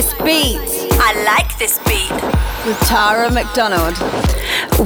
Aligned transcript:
this 0.00 0.14
beat. 0.22 0.88
I 0.98 1.22
like 1.24 1.58
this 1.58 1.78
beat. 1.80 2.10
With 2.66 2.78
Tara 2.88 3.30
McDonald. 3.30 3.98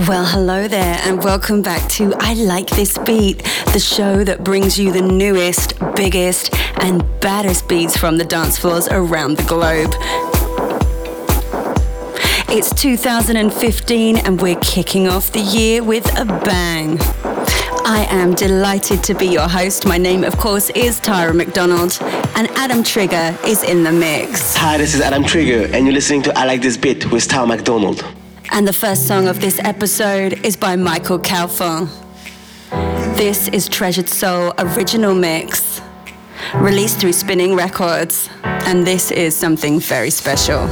Well, 0.09 0.25
hello 0.25 0.67
there, 0.67 0.99
and 1.05 1.23
welcome 1.23 1.63
back 1.63 1.89
to 1.91 2.13
I 2.19 2.35
Like 2.35 2.69
This 2.71 2.99
Beat, 2.99 3.39
the 3.73 3.79
show 3.79 4.25
that 4.25 4.43
brings 4.43 4.77
you 4.77 4.91
the 4.91 5.03
newest, 5.03 5.79
biggest, 5.95 6.53
and 6.81 7.05
baddest 7.21 7.69
beats 7.69 7.97
from 7.97 8.19
the 8.19 8.25
dance 8.25 8.59
floors 8.59 8.89
around 8.89 9.37
the 9.37 9.45
globe. 9.45 9.93
It's 12.49 12.75
2015, 12.75 14.17
and 14.17 14.43
we're 14.43 14.57
kicking 14.57 15.07
off 15.07 15.31
the 15.31 15.39
year 15.39 15.85
with 15.85 16.07
a 16.19 16.25
bang. 16.25 16.99
I 17.87 18.07
am 18.09 18.33
delighted 18.35 19.05
to 19.05 19.15
be 19.15 19.27
your 19.27 19.47
host. 19.47 19.87
My 19.87 19.99
name, 19.99 20.25
of 20.25 20.39
course, 20.39 20.71
is 20.71 20.99
Tara 21.01 21.35
McDonald, 21.35 21.99
and 22.35 22.49
Adam 22.57 22.83
Trigger 22.83 23.37
is 23.45 23.63
in 23.63 23.83
the 23.85 23.93
mix. 23.93 24.57
Hi, 24.57 24.79
this 24.79 24.95
is 24.95 25.03
Adam 25.03 25.23
Trigger, 25.23 25.69
and 25.75 25.85
you're 25.85 25.93
listening 25.93 26.23
to 26.23 26.39
I 26.39 26.47
Like 26.47 26.63
This 26.63 26.79
Beat 26.79 27.11
with 27.13 27.29
Tara 27.29 27.47
McDonald. 27.47 28.03
And 28.53 28.67
the 28.67 28.73
first 28.73 29.07
song 29.07 29.29
of 29.29 29.41
this 29.43 29.59
episode 29.59 30.45
is 30.47 30.57
by 30.57 30.77
Michael 30.77 31.19
Calfon. 31.19 31.91
This 33.19 33.49
is 33.49 33.69
Treasured 33.69 34.09
Soul 34.09 34.55
Original 34.59 35.15
Mix, 35.15 35.83
released 36.55 37.01
through 37.01 37.13
Spinning 37.13 37.55
Records, 37.55 38.31
and 38.43 38.87
this 38.87 39.11
is 39.11 39.37
something 39.37 39.79
very 39.79 40.11
special. 40.11 40.69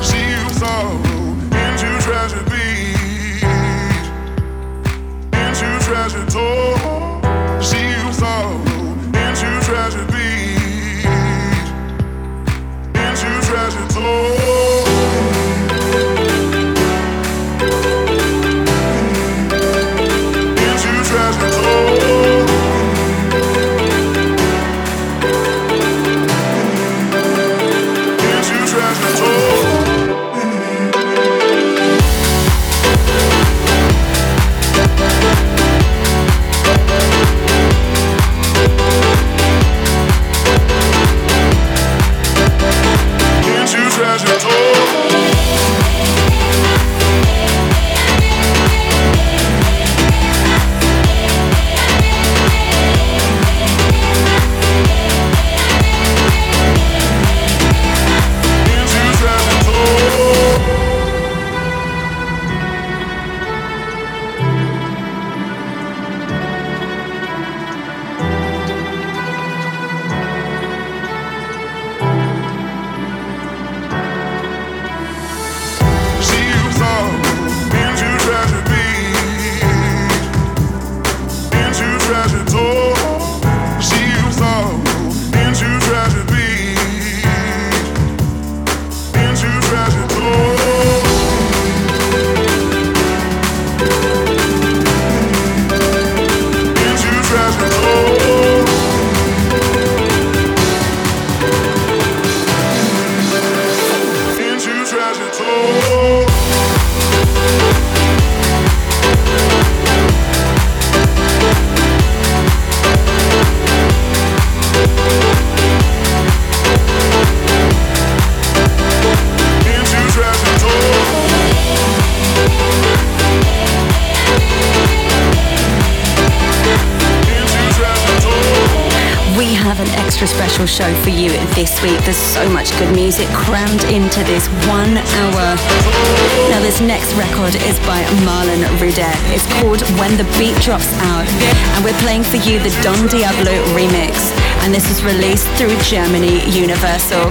Universal. 146.53 147.31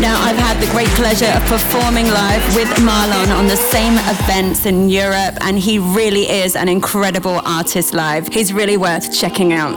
Now, 0.00 0.16
I've 0.22 0.36
had 0.36 0.58
the 0.58 0.70
great 0.72 0.88
pleasure 0.96 1.26
of 1.26 1.42
performing 1.44 2.06
live 2.06 2.42
with 2.56 2.68
Marlon 2.78 3.28
on 3.36 3.46
the 3.46 3.56
same 3.56 3.94
events 4.08 4.64
in 4.64 4.88
Europe, 4.88 5.36
and 5.42 5.58
he 5.58 5.78
really 5.78 6.28
is 6.28 6.56
an 6.56 6.68
incredible 6.68 7.42
artist 7.44 7.92
live. 7.92 8.28
He's 8.28 8.52
really 8.52 8.78
worth 8.78 9.12
checking 9.12 9.52
out 9.52 9.76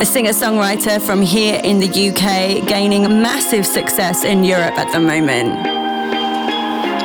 a 0.00 0.04
singer 0.04 0.32
songwriter 0.32 1.00
from 1.00 1.22
here 1.22 1.60
in 1.62 1.78
the 1.78 1.86
UK, 1.86 2.66
gaining 2.66 3.04
massive 3.22 3.64
success 3.64 4.24
in 4.24 4.42
Europe 4.42 4.76
at 4.78 4.90
the 4.92 5.00
moment. 5.00 5.54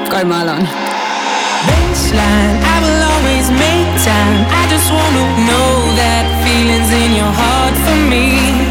Go, 0.10 0.24
Marlon. 0.24 0.66
Baseline, 1.70 2.58
I 2.74 2.78
will 2.82 3.02
always 3.14 3.48
make 3.52 3.90
time. 4.02 4.46
I 4.50 4.66
just 4.70 4.90
wanna 4.92 5.26
know 5.46 5.70
that 6.02 6.26
feelings 6.44 6.90
in 7.04 7.12
your 7.16 7.34
heart 7.42 7.76
for 7.86 7.98
me. 8.10 8.67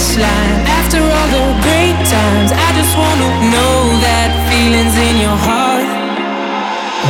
Baseline, 0.00 0.64
after 0.80 0.96
all 0.96 1.28
the 1.28 1.44
great 1.60 1.98
times, 2.08 2.56
I 2.56 2.68
just 2.72 2.96
wanna 2.96 3.28
know 3.52 4.00
that 4.00 4.32
feelings 4.48 4.96
in 4.96 5.20
your 5.20 5.36
heart. 5.36 5.84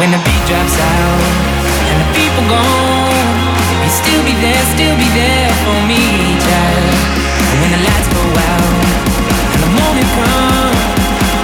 When 0.03 0.11
the 0.11 0.19
beat 0.27 0.43
drops 0.51 0.75
out 0.75 1.23
and 1.87 1.97
the 2.03 2.09
people 2.19 2.43
gone 2.51 3.31
you 3.79 3.91
still 3.95 4.23
be 4.27 4.35
there, 4.43 4.63
still 4.75 4.97
be 4.99 5.07
there 5.15 5.55
for 5.63 5.79
me, 5.87 6.35
child. 6.43 6.91
when 7.63 7.71
the 7.79 7.83
lights 7.87 8.11
go 8.11 8.27
out 8.27 8.75
and 9.55 9.61
the 9.63 9.71
morning 9.79 10.11
comes, 10.19 10.83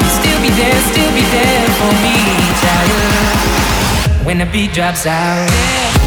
you 0.03 0.11
still 0.19 0.41
be 0.43 0.51
there, 0.51 0.79
still 0.91 1.13
be 1.15 1.23
there 1.31 1.67
for 1.79 1.93
me, 2.03 2.19
child. 2.59 4.27
When 4.27 4.43
the 4.43 4.51
beat 4.51 4.75
drops 4.75 5.07
out. 5.07 5.47
Beat 5.47 6.07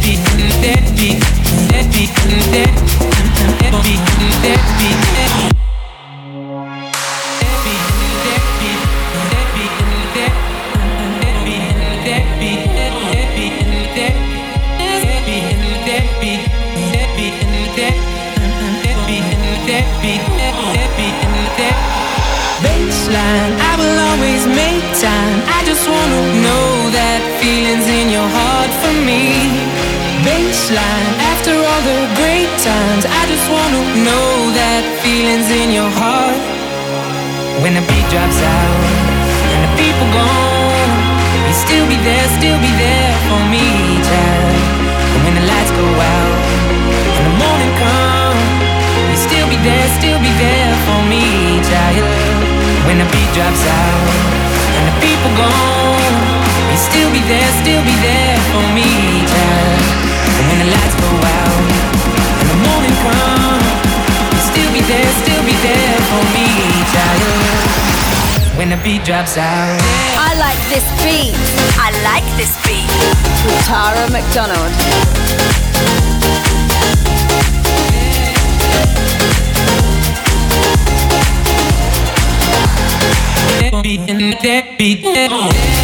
That 0.00 0.08
beat, 0.08 0.18
that 0.18 0.96
beat, 0.96 1.20
that 1.20 1.92
beat, 1.92 1.92
that 1.92 1.92
beat, 1.92 2.08
that 2.08 2.24
beat, 2.24 2.48
that 2.50 2.72
beat, 2.72 3.00
that 3.00 3.12
beat, 3.12 3.36
that 3.60 3.74
beat, 3.82 4.00
that 4.00 4.16
beat, 4.16 4.40
that 4.40 4.60
beat, 4.78 4.98
that 5.14 5.30
beat. 5.36 5.52
Beat. 5.52 5.69
Baseline, 30.70 31.18
after 31.34 31.50
all 31.50 31.82
the 31.82 31.98
great 32.14 32.46
times, 32.62 33.02
I 33.02 33.26
just 33.26 33.46
wanna 33.50 33.82
know 34.06 34.54
that 34.54 34.86
feelings 35.02 35.50
in 35.50 35.74
your 35.74 35.90
heart. 35.90 36.38
When 37.58 37.74
the 37.74 37.82
beat 37.82 38.06
drops 38.06 38.38
out 38.38 38.78
and 39.50 39.60
the 39.66 39.72
people 39.74 40.06
gone, 40.14 40.90
you 41.42 41.54
still 41.58 41.86
be 41.90 41.98
there, 42.06 42.22
still 42.38 42.54
be 42.62 42.70
there 42.78 43.14
for 43.26 43.42
me, 43.50 43.66
child. 43.98 44.54
And 45.10 45.20
when 45.26 45.34
the 45.42 45.44
lights 45.50 45.74
go 45.74 45.86
out 45.90 46.38
and 47.18 47.24
the 47.26 47.34
morning 47.42 47.72
comes, 47.82 48.46
you 49.10 49.18
still 49.18 49.46
be 49.50 49.58
there, 49.66 49.86
still 49.98 50.22
be 50.22 50.30
there 50.38 50.70
for 50.86 51.00
me, 51.10 51.58
child. 51.66 52.06
When 52.86 53.02
the 53.02 53.08
beat 53.10 53.30
drops 53.34 53.62
out 53.66 54.06
and 54.78 54.84
the 54.86 54.96
people 55.02 55.30
gone, 55.34 56.14
you 56.70 56.78
still 56.78 57.10
be 57.10 57.22
there, 57.26 57.50
still 57.58 57.82
be 57.82 57.96
there 58.06 58.38
for 58.54 58.64
me, 58.70 58.86
child. 59.34 60.09
And 60.40 60.48
when 60.48 60.58
the 60.64 60.72
lights 60.72 60.96
go 60.96 61.10
out 61.20 61.68
and 62.40 62.48
the 62.48 62.58
morning 62.64 62.96
comes, 63.04 63.60
you 64.32 64.40
still 64.40 64.70
be 64.72 64.80
there, 64.88 65.10
still 65.20 65.44
be 65.44 65.52
there 65.60 66.00
for 66.08 66.24
me, 66.32 66.48
child. 66.96 68.56
When 68.56 68.70
the 68.70 68.80
beat 68.80 69.04
drops 69.04 69.36
out. 69.36 69.76
I 70.16 70.32
like 70.40 70.60
this 70.72 70.88
beat. 71.04 71.36
I 71.76 71.92
like 72.08 72.24
this 72.40 72.56
beat. 72.64 72.88
With 73.44 73.60
Tara 73.68 74.08
McDonald. 74.08 74.72
beat 83.82 84.00
in 84.08 84.30
that 84.42 84.78
beat. 84.78 85.79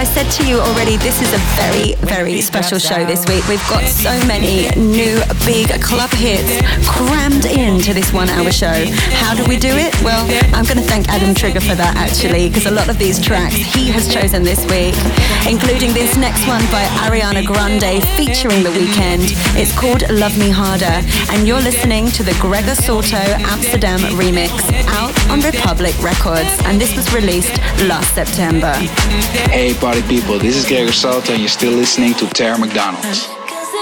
I 0.00 0.04
said 0.04 0.30
to 0.40 0.48
you 0.48 0.56
already, 0.56 0.96
this 0.96 1.20
is 1.20 1.28
a 1.34 1.38
very, 1.60 1.94
very 2.08 2.40
special 2.40 2.78
show 2.78 3.04
this 3.04 3.20
week. 3.28 3.46
We've 3.48 3.68
got 3.68 3.84
so 3.84 4.08
many 4.26 4.70
new 4.74 5.20
big 5.44 5.68
club 5.82 6.08
hits 6.08 6.56
crammed 6.88 7.44
into 7.44 7.92
this 7.92 8.10
one 8.10 8.30
hour 8.30 8.50
show. 8.50 8.86
How 9.20 9.34
do 9.34 9.44
we 9.44 9.58
do 9.58 9.68
it? 9.68 9.92
Well, 10.02 10.24
I'm 10.56 10.64
going 10.64 10.80
to 10.80 10.88
thank 10.88 11.10
Adam 11.10 11.34
Trigger 11.34 11.60
for 11.60 11.74
that 11.74 11.96
actually, 11.96 12.48
because 12.48 12.64
a 12.64 12.70
lot 12.70 12.88
of 12.88 12.98
these 12.98 13.20
tracks 13.20 13.56
he 13.56 13.90
has 13.90 14.08
chosen 14.08 14.42
this 14.42 14.64
week, 14.72 14.96
including 15.44 15.92
this 15.92 16.16
next 16.16 16.48
one 16.48 16.64
by 16.72 16.88
Ariana 17.04 17.44
Grande 17.44 18.00
featuring 18.16 18.62
The 18.62 18.72
Weeknd. 18.72 19.28
It's 19.60 19.78
called 19.78 20.08
Love 20.08 20.32
Me 20.38 20.48
Harder, 20.48 21.04
and 21.28 21.46
you're 21.46 21.60
listening 21.60 22.06
to 22.16 22.22
the 22.22 22.32
Gregor 22.40 22.74
Salto 22.74 23.20
Amsterdam 23.52 24.00
remix 24.16 24.48
out 24.96 25.12
on 25.28 25.42
Republic 25.42 25.92
Records, 26.00 26.48
and 26.64 26.80
this 26.80 26.96
was 26.96 27.12
released 27.12 27.52
last 27.84 28.14
September. 28.14 28.72
Hey 29.52 29.74
party 29.90 30.06
people, 30.06 30.38
this 30.38 30.56
is 30.56 30.64
Gregor 30.68 30.92
Salto 30.92 31.32
and 31.32 31.40
you're 31.40 31.48
still 31.48 31.72
listening 31.72 32.14
to 32.14 32.26
Tara 32.28 32.56
McDonald. 32.56 33.02
Cause 33.02 33.26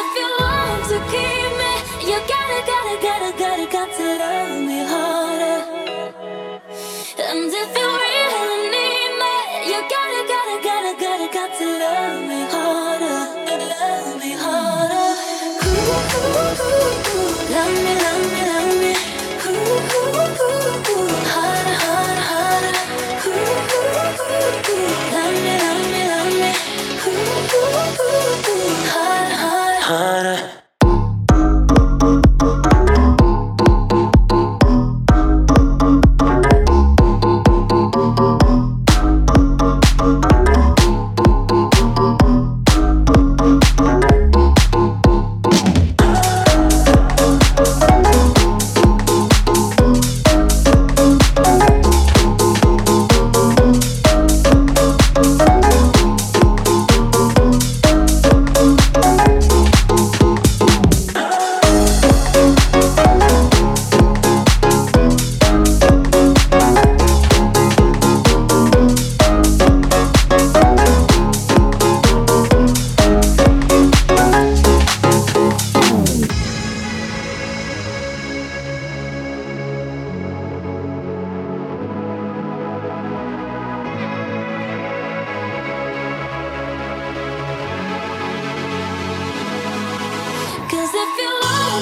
if 0.00 0.08
you 0.19 0.28
want 0.40 0.84
to 0.88 0.99
keep 1.12 1.50
me, 1.60 1.72
you 2.08 2.16
gotta, 2.34 2.60
gotta, 2.72 2.94
gotta, 3.02 3.38
gotta, 3.38 3.66
got 3.70 3.88
to 3.99 4.19
love 4.19 4.57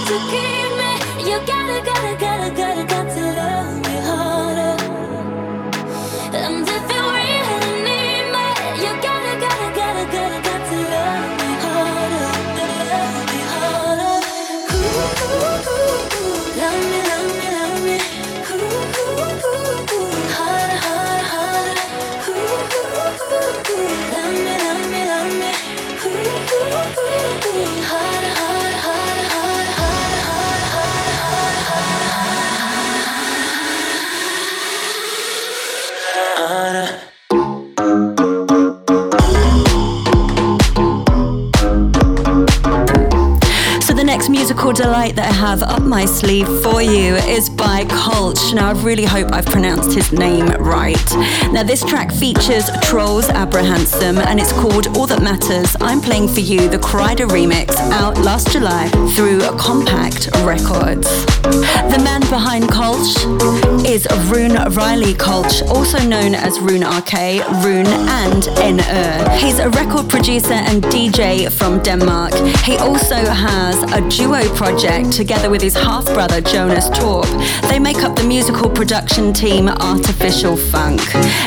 you 0.09 1.37
gotta, 1.45 1.83
gotta, 1.85 2.17
gotta, 2.17 2.51
gotta, 2.51 2.66
that 45.15 45.29
I 45.29 45.33
have 45.33 45.63
up 45.63 45.83
my 45.83 46.05
sleeve 46.05 46.49
for 46.63 46.83
you 46.83 47.15
is 47.15 47.49
by 47.67 47.83
Kölsch. 47.87 48.55
Now 48.55 48.69
I 48.69 48.73
really 48.85 49.05
hope 49.05 49.33
I've 49.33 49.45
pronounced 49.47 49.93
his 49.93 50.13
name 50.13 50.47
right. 50.61 51.11
Now 51.53 51.65
this 51.65 51.83
track 51.83 52.13
features 52.13 52.71
Troels 52.83 53.29
Abrahamsen 53.29 54.19
and 54.19 54.39
it's 54.39 54.53
called 54.53 54.87
All 54.97 55.09
That 55.09 55.21
Matters. 55.21 55.75
I'm 55.81 56.01
playing 56.01 56.29
for 56.29 56.39
you 56.39 56.69
the 56.69 56.79
Kryder 56.79 57.27
remix 57.27 57.75
out 57.91 58.19
last 58.19 58.53
July 58.53 58.87
through 59.17 59.41
Compact 59.59 60.29
Records. 60.45 61.09
The 61.93 62.01
man 62.05 62.21
behind 62.21 62.65
Kölsch 62.69 63.17
is 63.85 64.07
Rune 64.31 64.55
Reilly 64.75 65.15
Kölsch, 65.15 65.63
also 65.63 65.99
known 66.07 66.37
as 66.37 66.61
Rune 66.61 66.85
RK, 66.85 67.15
Rune 67.65 67.87
and 68.23 68.47
N-Er. 68.59 69.39
He's 69.39 69.59
a 69.59 69.71
record 69.71 70.09
producer 70.09 70.55
and 70.55 70.85
DJ 70.85 71.51
from 71.51 71.83
Denmark. 71.83 72.35
He 72.65 72.77
also 72.77 73.17
has 73.17 73.83
a 73.93 74.09
duo 74.09 74.43
project 74.55 75.11
together 75.13 75.51
with 75.51 75.63
his 75.63 75.75
half 75.75 76.05
brother 76.05 76.41
Jonas 76.41 76.89
Torp. 76.91 77.27
They 77.63 77.79
make 77.79 77.99
up 77.99 78.17
the 78.17 78.25
musical 78.25 78.71
production 78.71 79.33
team 79.33 79.69
Artificial 79.69 80.57
Funk. 80.57 81.01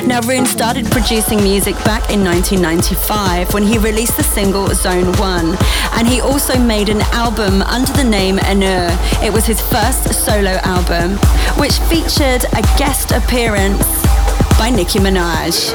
Now, 0.05 0.21
Rune 0.21 0.45
started 0.45 0.85
producing 0.87 1.41
music 1.43 1.75
back 1.83 2.11
in 2.11 2.23
1995 2.23 3.53
when 3.53 3.63
he 3.63 3.77
released 3.77 4.17
the 4.17 4.23
single 4.23 4.67
Zone 4.67 5.11
1, 5.13 5.57
and 5.93 6.07
he 6.07 6.21
also 6.21 6.57
made 6.59 6.89
an 6.89 7.01
album 7.13 7.61
under 7.61 7.91
the 7.93 8.03
name 8.03 8.37
Enur. 8.37 8.89
It 9.23 9.31
was 9.31 9.45
his 9.45 9.61
first 9.61 10.13
solo 10.13 10.59
album, 10.63 11.17
which 11.59 11.79
featured 11.89 12.45
a 12.53 12.61
guest 12.77 13.11
appearance 13.11 13.85
by 14.57 14.69
Nicki 14.69 14.99
Minaj. 14.99 15.73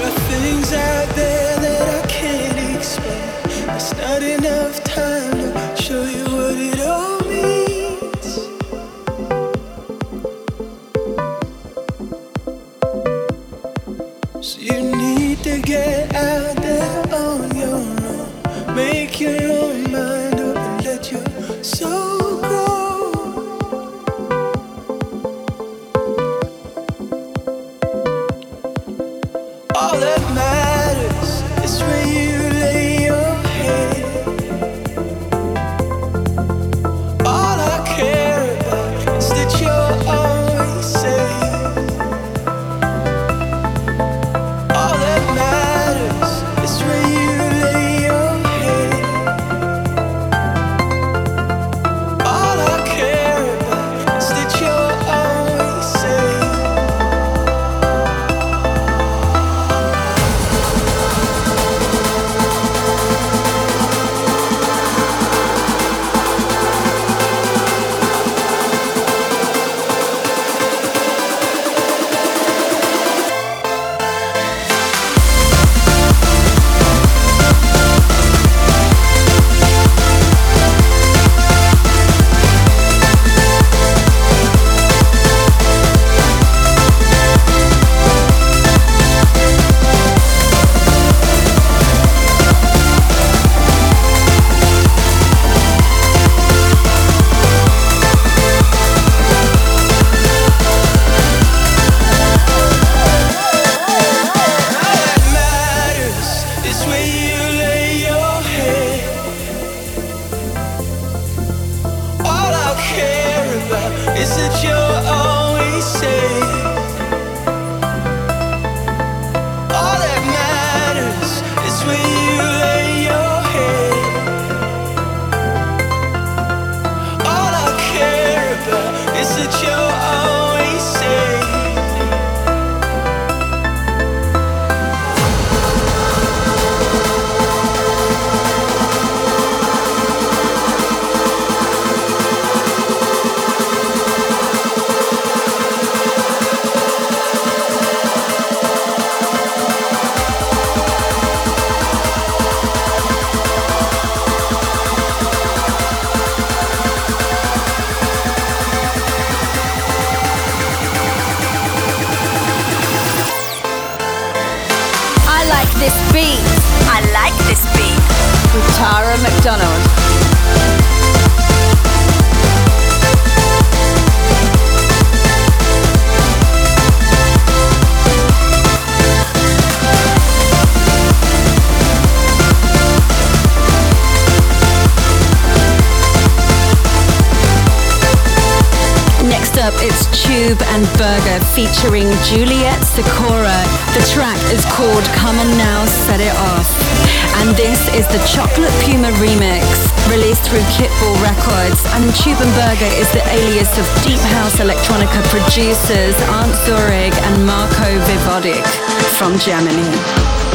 From 208.52 209.38
Germany. 209.38 210.53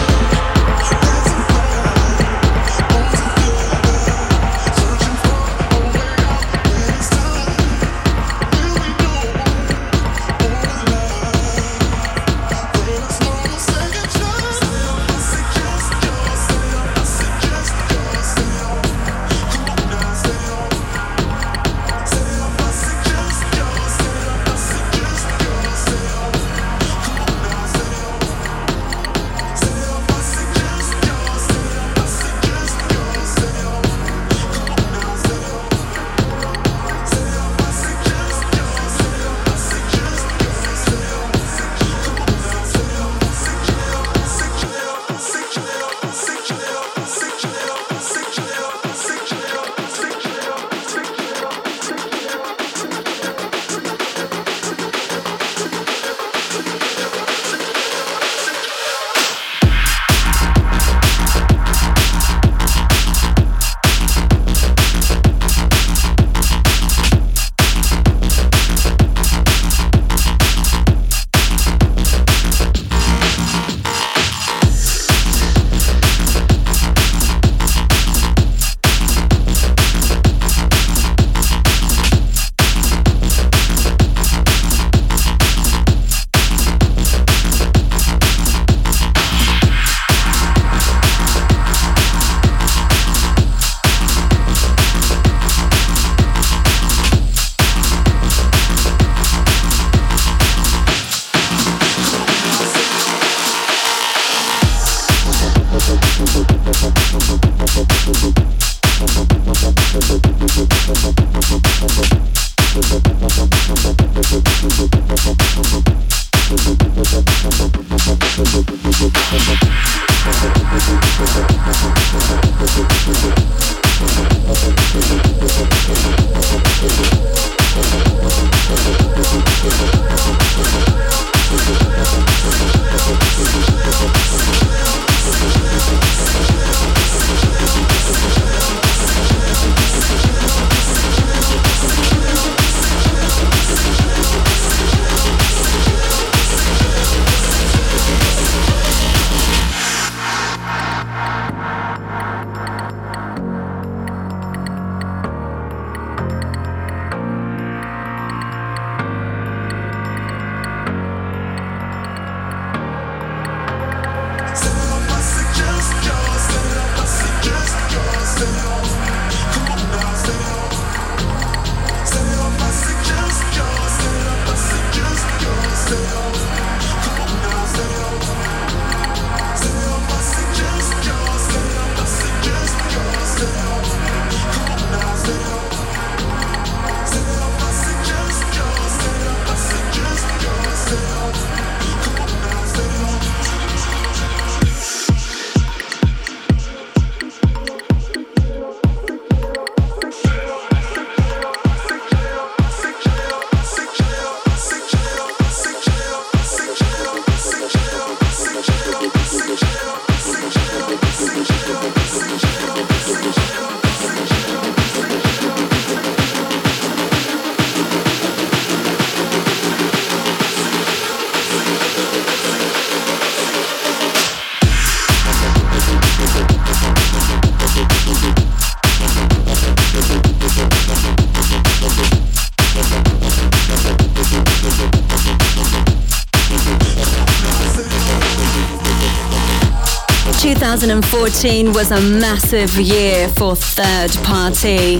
2014 240.80 241.74
was 241.74 241.92
a 241.92 242.00
massive 242.00 242.74
year 242.80 243.28
for 243.28 243.54
Third 243.54 244.12
Party. 244.24 245.00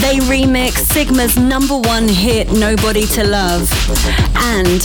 They 0.00 0.16
remixed 0.24 0.90
Sigma's 0.92 1.36
number 1.38 1.76
one 1.76 2.08
hit, 2.08 2.50
Nobody 2.50 3.04
to 3.08 3.22
Love, 3.22 3.70
and 4.34 4.80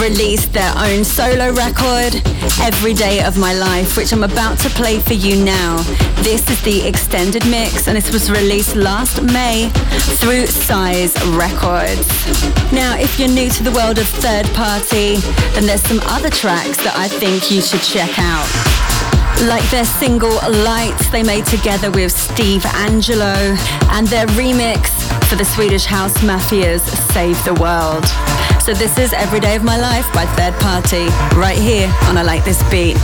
released 0.00 0.54
their 0.54 0.72
own 0.78 1.04
solo 1.04 1.52
record, 1.52 2.14
Every 2.62 2.94
Day 2.94 3.22
of 3.22 3.36
My 3.36 3.52
Life, 3.52 3.98
which 3.98 4.12
I'm 4.14 4.24
about 4.24 4.58
to 4.60 4.70
play 4.70 5.00
for 5.00 5.12
you 5.12 5.44
now. 5.44 5.82
This 6.22 6.48
is 6.48 6.62
the 6.62 6.88
extended 6.88 7.44
mix 7.46 7.88
and 7.88 7.96
this 7.96 8.10
was 8.10 8.30
released 8.30 8.74
last 8.74 9.20
May 9.20 9.68
through 10.16 10.46
Size 10.46 11.14
Records. 11.36 12.08
Now, 12.72 12.96
if 12.98 13.18
you're 13.18 13.28
new 13.28 13.50
to 13.50 13.62
the 13.62 13.72
world 13.72 13.98
of 13.98 14.08
third 14.08 14.46
party, 14.54 15.16
then 15.52 15.66
there's 15.66 15.82
some 15.82 16.00
other 16.04 16.30
tracks 16.30 16.78
that 16.78 16.94
I 16.96 17.08
think 17.08 17.50
you 17.50 17.60
should 17.60 17.82
check 17.82 18.18
out 18.18 18.65
like 19.42 19.68
their 19.70 19.84
single 19.84 20.34
Lights 20.64 21.10
they 21.10 21.22
made 21.22 21.44
together 21.46 21.90
with 21.90 22.12
Steve 22.12 22.62
Angello 22.62 23.56
and 23.90 24.06
their 24.08 24.26
remix 24.28 24.88
for 25.28 25.36
the 25.36 25.44
Swedish 25.44 25.84
House 25.84 26.16
Mafia's 26.18 26.82
Save 27.12 27.42
the 27.44 27.54
World. 27.54 28.04
So 28.62 28.72
this 28.72 28.98
is 28.98 29.12
Every 29.12 29.40
Day 29.40 29.56
of 29.56 29.62
My 29.62 29.78
Life 29.78 30.12
by 30.12 30.26
Third 30.36 30.54
Party, 30.60 31.06
right 31.38 31.58
here 31.58 31.92
on 32.04 32.16
I 32.16 32.22
Like 32.22 32.44
This 32.44 32.62
Beat. 32.70 32.96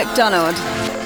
McDonald. 0.00 0.99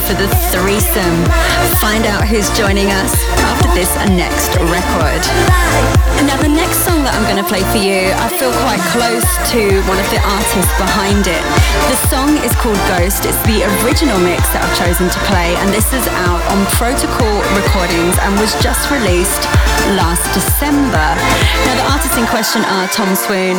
For 0.00 0.16
the 0.16 0.32
threesome. 0.50 1.18
Find 1.78 2.02
out 2.02 2.26
who's 2.26 2.50
joining 2.58 2.90
us 2.90 3.14
after 3.46 3.70
this 3.78 3.94
next 4.10 4.56
record. 4.58 5.22
Now, 6.26 6.34
the 6.40 6.50
next 6.50 6.82
song 6.82 7.06
that 7.06 7.14
I'm 7.14 7.22
going 7.30 7.38
to 7.38 7.46
play 7.46 7.62
for 7.70 7.78
you, 7.78 8.10
I 8.18 8.26
feel 8.26 8.50
quite 8.66 8.82
close 8.90 9.22
to 9.54 9.60
one 9.86 10.02
of 10.02 10.08
the 10.10 10.18
artists 10.18 10.74
behind 10.82 11.30
it. 11.30 11.44
The 11.92 11.98
song 12.10 12.34
is 12.42 12.50
called 12.58 12.80
Ghost. 12.90 13.22
It's 13.22 13.38
the 13.46 13.62
original 13.86 14.18
mix 14.18 14.50
that 14.50 14.66
I've 14.66 14.74
chosen 14.74 15.06
to 15.14 15.20
play, 15.30 15.54
and 15.62 15.70
this 15.70 15.94
is 15.94 16.02
out 16.26 16.42
on 16.50 16.66
Protocol 16.74 17.38
Recordings 17.54 18.18
and 18.18 18.34
was 18.42 18.50
just 18.58 18.90
released 18.90 19.46
last 19.94 20.26
December. 20.34 21.06
Now, 21.70 21.74
the 21.78 21.86
artists 21.86 22.18
in 22.18 22.26
question 22.26 22.66
are 22.66 22.90
Tom 22.90 23.14
Swoon, 23.14 23.54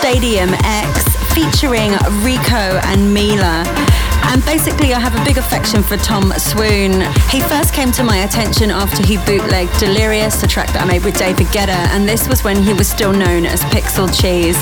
Stadium 0.00 0.56
X, 0.64 1.04
featuring 1.36 1.92
Rico 2.24 2.80
and 2.88 3.12
Miella. 3.12 3.68
And 4.30 4.44
basically, 4.44 4.94
I 4.94 5.00
have 5.00 5.20
a 5.20 5.24
big 5.24 5.38
affection 5.38 5.82
for 5.82 5.96
Tom 5.96 6.30
Swoon. 6.38 7.02
He 7.30 7.40
first 7.50 7.74
came 7.74 7.90
to 7.92 8.04
my 8.04 8.18
attention 8.18 8.70
after 8.70 9.02
he 9.04 9.16
bootlegged 9.26 9.76
Delirious, 9.80 10.40
a 10.44 10.46
track 10.46 10.68
that 10.72 10.82
I 10.82 10.84
made 10.84 11.04
with 11.04 11.18
David 11.18 11.48
Guetta, 11.48 11.90
and 11.90 12.08
this 12.08 12.28
was 12.28 12.44
when 12.44 12.62
he 12.62 12.72
was 12.72 12.88
still 12.88 13.12
known 13.12 13.44
as 13.44 13.60
Pixel 13.74 14.06
Cheese. 14.06 14.56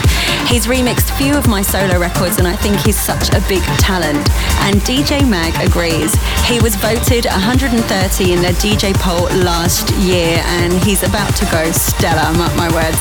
He's 0.48 0.66
remixed 0.66 1.12
few 1.18 1.36
of 1.36 1.46
my 1.46 1.60
solo 1.60 2.00
records, 2.00 2.38
and 2.38 2.48
I 2.48 2.56
think 2.56 2.80
he's 2.80 2.98
such 2.98 3.28
a 3.28 3.44
big 3.46 3.60
talent. 3.76 4.24
And 4.64 4.80
DJ 4.88 5.20
Mag 5.28 5.52
agrees. 5.60 6.16
He 6.48 6.60
was 6.60 6.74
voted 6.76 7.26
130 7.26 8.32
in 8.32 8.40
the 8.40 8.56
DJ 8.56 8.96
poll 8.96 9.28
last 9.44 9.92
year, 10.00 10.40
and 10.56 10.72
he's 10.72 11.02
about 11.02 11.36
to 11.36 11.44
go 11.52 11.70
stellar, 11.72 12.32
mark 12.38 12.56
my 12.56 12.72
words. 12.72 12.96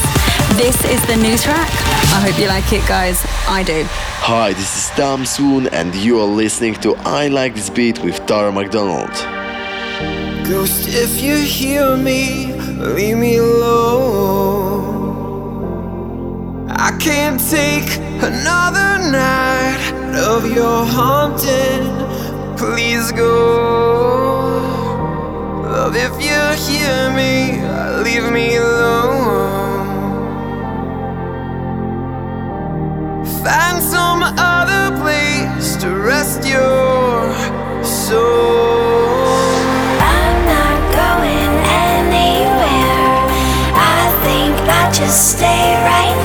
This 0.59 0.83
is 0.83 0.99
the 1.07 1.15
new 1.15 1.37
track. 1.37 1.71
I 2.11 2.27
hope 2.27 2.37
you 2.37 2.47
like 2.47 2.73
it, 2.73 2.85
guys. 2.87 3.23
I 3.47 3.63
do. 3.63 3.87
Hi, 4.29 4.51
this 4.51 4.75
is 4.75 4.89
Tom 4.97 5.25
Swoon, 5.25 5.67
and 5.67 5.95
you 5.95 6.19
are 6.19 6.27
listening 6.27 6.73
to 6.81 6.97
I 7.05 7.29
Like 7.29 7.55
This 7.55 7.69
Beat 7.69 8.03
with 8.03 8.25
Tara 8.25 8.51
McDonald. 8.51 9.13
Ghost, 10.45 10.89
if 10.89 11.21
you 11.21 11.37
hear 11.37 11.95
me, 11.95 12.51
leave 12.75 13.15
me 13.15 13.37
alone. 13.37 13.87
I 16.69 16.91
can't 16.99 17.39
take 17.39 17.87
another 18.21 18.99
night 19.09 19.79
of 20.13 20.51
your 20.51 20.85
haunting. 20.85 21.87
Please 22.57 23.13
go. 23.13 24.59
Love, 25.71 25.95
if 25.95 26.11
you 26.21 26.51
hear 26.67 27.13
me, 27.15 27.63
leave 28.03 28.29
me 28.29 28.57
alone. 28.57 29.36
Find 33.47 33.81
some 33.81 34.23
other 34.23 34.93
place 35.01 35.77
to 35.77 35.87
rest 35.95 36.45
your 36.45 37.33
soul. 37.81 38.19
I'm 40.03 40.39
not 40.53 40.79
going 40.91 41.53
anywhere. 41.87 43.23
I 43.73 44.19
think 44.25 44.53
I'll 44.69 44.91
just 44.91 45.37
stay 45.37 45.75
right 45.85 46.16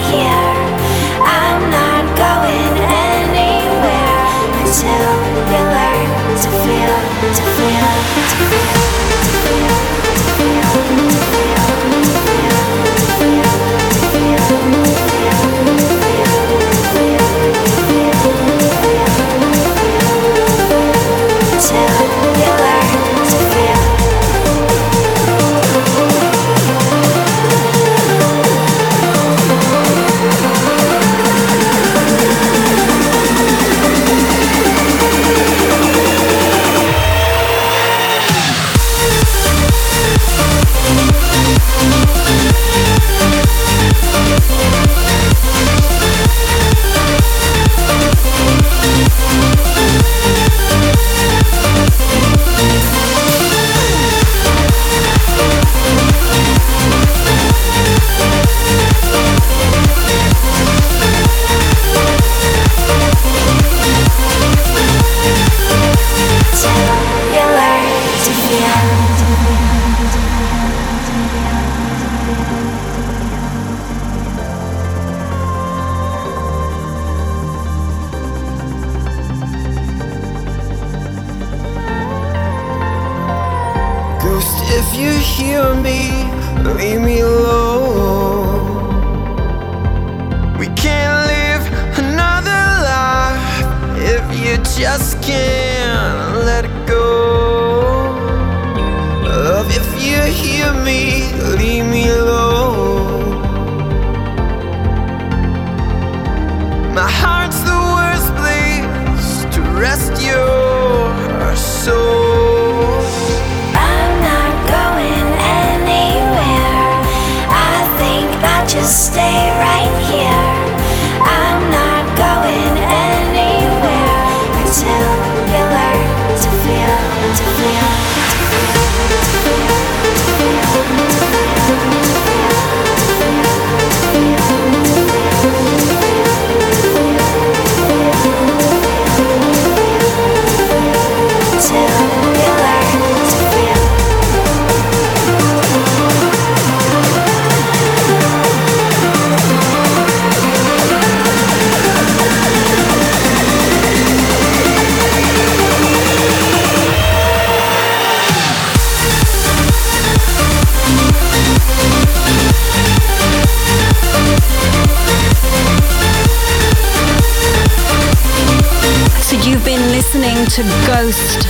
listening 170.22 170.46
to 170.46 170.62
Ghost 170.87 171.48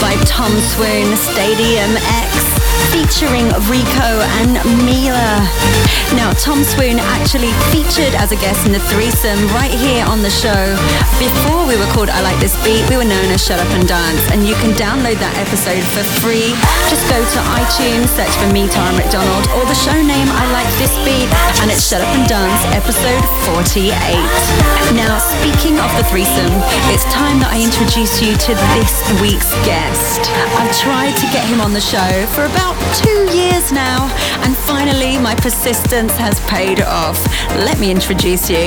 by 0.00 0.16
Tom 0.24 0.50
Swoon, 0.58 1.16
Stadium 1.16 1.96
X, 1.96 2.49
featuring 3.10 3.50
Rico 3.66 4.22
and 4.38 4.54
Miella. 4.86 5.42
Now, 6.14 6.30
Tom 6.38 6.62
Swoon 6.62 6.98
actually 7.18 7.50
featured 7.74 8.14
as 8.14 8.30
a 8.30 8.38
guest 8.38 8.66
in 8.66 8.72
the 8.72 8.82
threesome 8.86 9.38
right 9.50 9.70
here 9.70 10.06
on 10.06 10.22
the 10.22 10.30
show. 10.30 10.62
Before 11.18 11.66
we 11.66 11.74
were 11.74 11.90
called 11.90 12.06
I 12.06 12.22
Like 12.22 12.38
This 12.38 12.54
Beat, 12.62 12.86
we 12.86 12.94
were 12.94 13.06
known 13.06 13.26
as 13.34 13.42
Shut 13.42 13.58
Up 13.58 13.66
and 13.74 13.86
Dance, 13.86 14.22
and 14.30 14.46
you 14.46 14.54
can 14.62 14.78
download 14.78 15.18
that 15.18 15.34
episode 15.42 15.82
for 15.90 16.06
free. 16.22 16.54
Just 16.86 17.02
go 17.10 17.18
to 17.18 17.38
iTunes, 17.58 18.14
search 18.14 18.30
for 18.38 18.50
me, 18.54 18.70
Tara 18.70 18.94
McDonald, 18.94 19.46
or 19.58 19.66
the 19.66 19.78
show 19.78 19.98
name 19.98 20.30
I 20.30 20.46
Like 20.54 20.70
This 20.78 20.94
Beat, 21.02 21.26
and 21.62 21.70
it's 21.70 21.82
Shut 21.82 22.02
Up 22.02 22.10
and 22.14 22.30
Dance, 22.30 22.62
episode 22.78 23.22
48. 23.58 23.90
Now, 24.94 25.18
speaking 25.18 25.82
of 25.82 25.90
the 25.98 26.06
threesome, 26.10 26.54
it's 26.94 27.06
time 27.10 27.42
that 27.42 27.50
I 27.54 27.58
introduce 27.58 28.22
you 28.22 28.38
to 28.38 28.52
this 28.78 29.02
week's 29.18 29.50
guest. 29.66 30.30
I've 30.58 30.70
tried 30.78 31.14
to 31.18 31.26
get 31.34 31.46
him 31.46 31.58
on 31.58 31.74
the 31.74 31.82
show 31.82 32.26
for 32.34 32.46
about 32.46 32.78
two 33.02 33.36
years 33.36 33.72
now, 33.72 34.08
and 34.42 34.56
finally 34.56 35.18
my 35.18 35.34
persistence 35.34 36.12
has 36.16 36.38
paid 36.40 36.80
off. 36.82 37.18
Let 37.56 37.78
me 37.78 37.90
introduce 37.90 38.50
you 38.50 38.66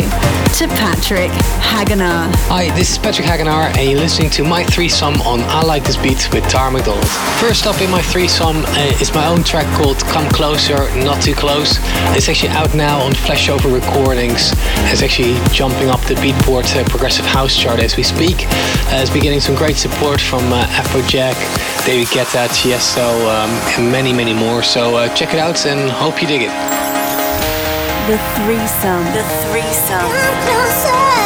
to 0.58 0.68
Patrick 0.78 1.32
Hagenaar. 1.62 2.32
Hi, 2.48 2.70
this 2.76 2.92
is 2.92 2.98
Patrick 2.98 3.28
Hagenaar, 3.28 3.76
and 3.78 3.90
you're 3.90 4.00
listening 4.00 4.30
to 4.32 4.44
my 4.44 4.64
threesome 4.64 5.16
on 5.22 5.42
I 5.42 5.62
Like 5.64 5.84
This 5.84 5.98
Beat 5.98 6.32
with 6.34 6.48
Tara 6.48 6.72
McDonald. 6.72 7.08
First 7.40 7.66
up 7.66 7.82
in 7.82 7.90
my 7.90 8.02
threesome 8.02 8.58
uh, 8.66 9.02
is 9.02 9.14
my 9.14 9.26
own 9.28 9.44
track 9.44 9.68
called 9.78 9.98
Come 10.14 10.30
Closer, 10.30 10.80
Not 11.04 11.22
Too 11.22 11.34
Close. 11.36 11.80
It's 12.16 12.30
actually 12.30 12.50
out 12.50 12.74
now 12.76 13.02
on 13.02 13.14
Flashover 13.14 13.74
Recordings. 13.74 14.52
It's 14.92 15.02
actually 15.02 15.36
jumping 15.52 15.90
up 15.90 16.02
the 16.02 16.16
Beatport 16.16 16.76
uh, 16.76 16.88
Progressive 16.88 17.26
House 17.26 17.56
chart 17.56 17.80
as 17.80 17.98
we 17.98 18.04
speak. 18.04 18.46
Uh, 18.90 19.02
it's 19.02 19.10
beginning 19.10 19.42
some 19.42 19.56
great 19.56 19.76
support 19.76 20.22
from 20.22 20.44
uh, 20.54 20.66
Afrojack, 20.82 21.36
David 21.86 22.08
Guetta, 22.08 22.48
Tiesto, 22.50 23.10
um, 23.28 23.50
and 23.76 23.92
many, 23.92 24.14
many 24.14 24.23
more. 24.32 24.64
So 24.64 24.96
uh, 24.96 25.14
check 25.14 25.34
it 25.34 25.40
out 25.40 25.66
and 25.66 25.92
hope 25.92 26.22
you 26.22 26.28
dig 26.30 26.44
it. 26.44 26.54
The 28.08 28.18
threesome. 28.40 29.04
The 29.12 29.24
threesome. 29.52 31.23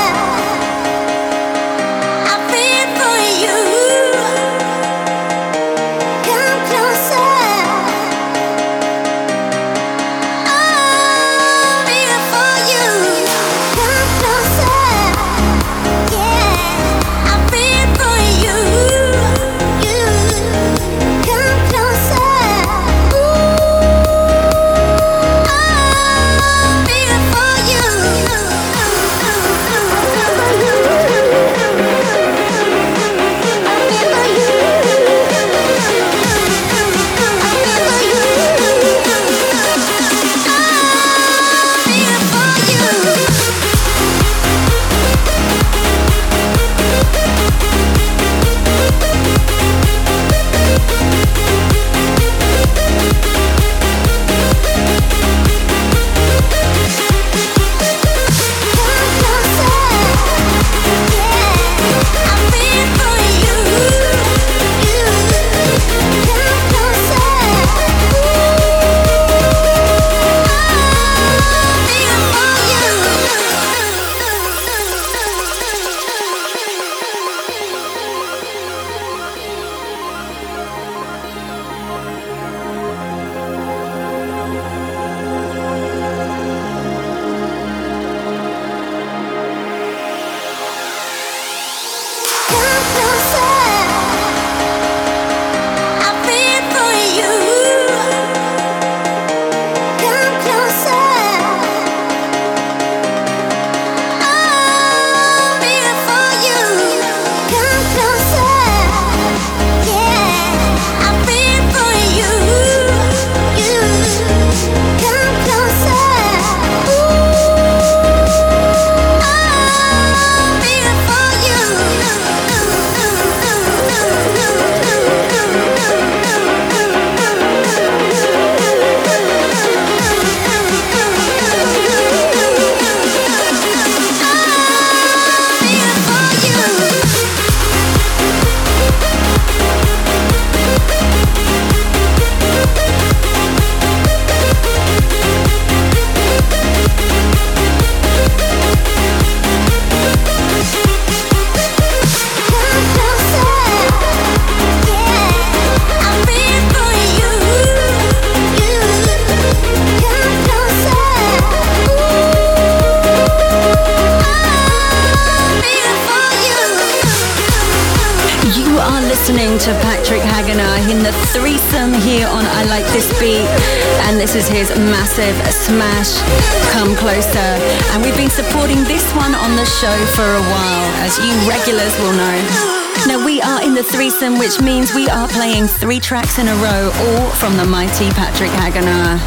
Tracks 186.07 186.39
in 186.39 186.47
a 186.47 186.55
row, 186.55 186.89
all 186.95 187.29
from 187.31 187.57
the 187.57 187.65
mighty 187.65 188.09
Patrick 188.11 188.49
Hagenaar. 188.51 189.19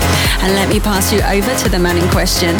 And 0.42 0.54
let 0.54 0.70
me 0.70 0.80
pass 0.80 1.12
you 1.12 1.20
over 1.20 1.54
to 1.58 1.68
the 1.68 1.78
man 1.78 1.98
in 1.98 2.08
question 2.08 2.56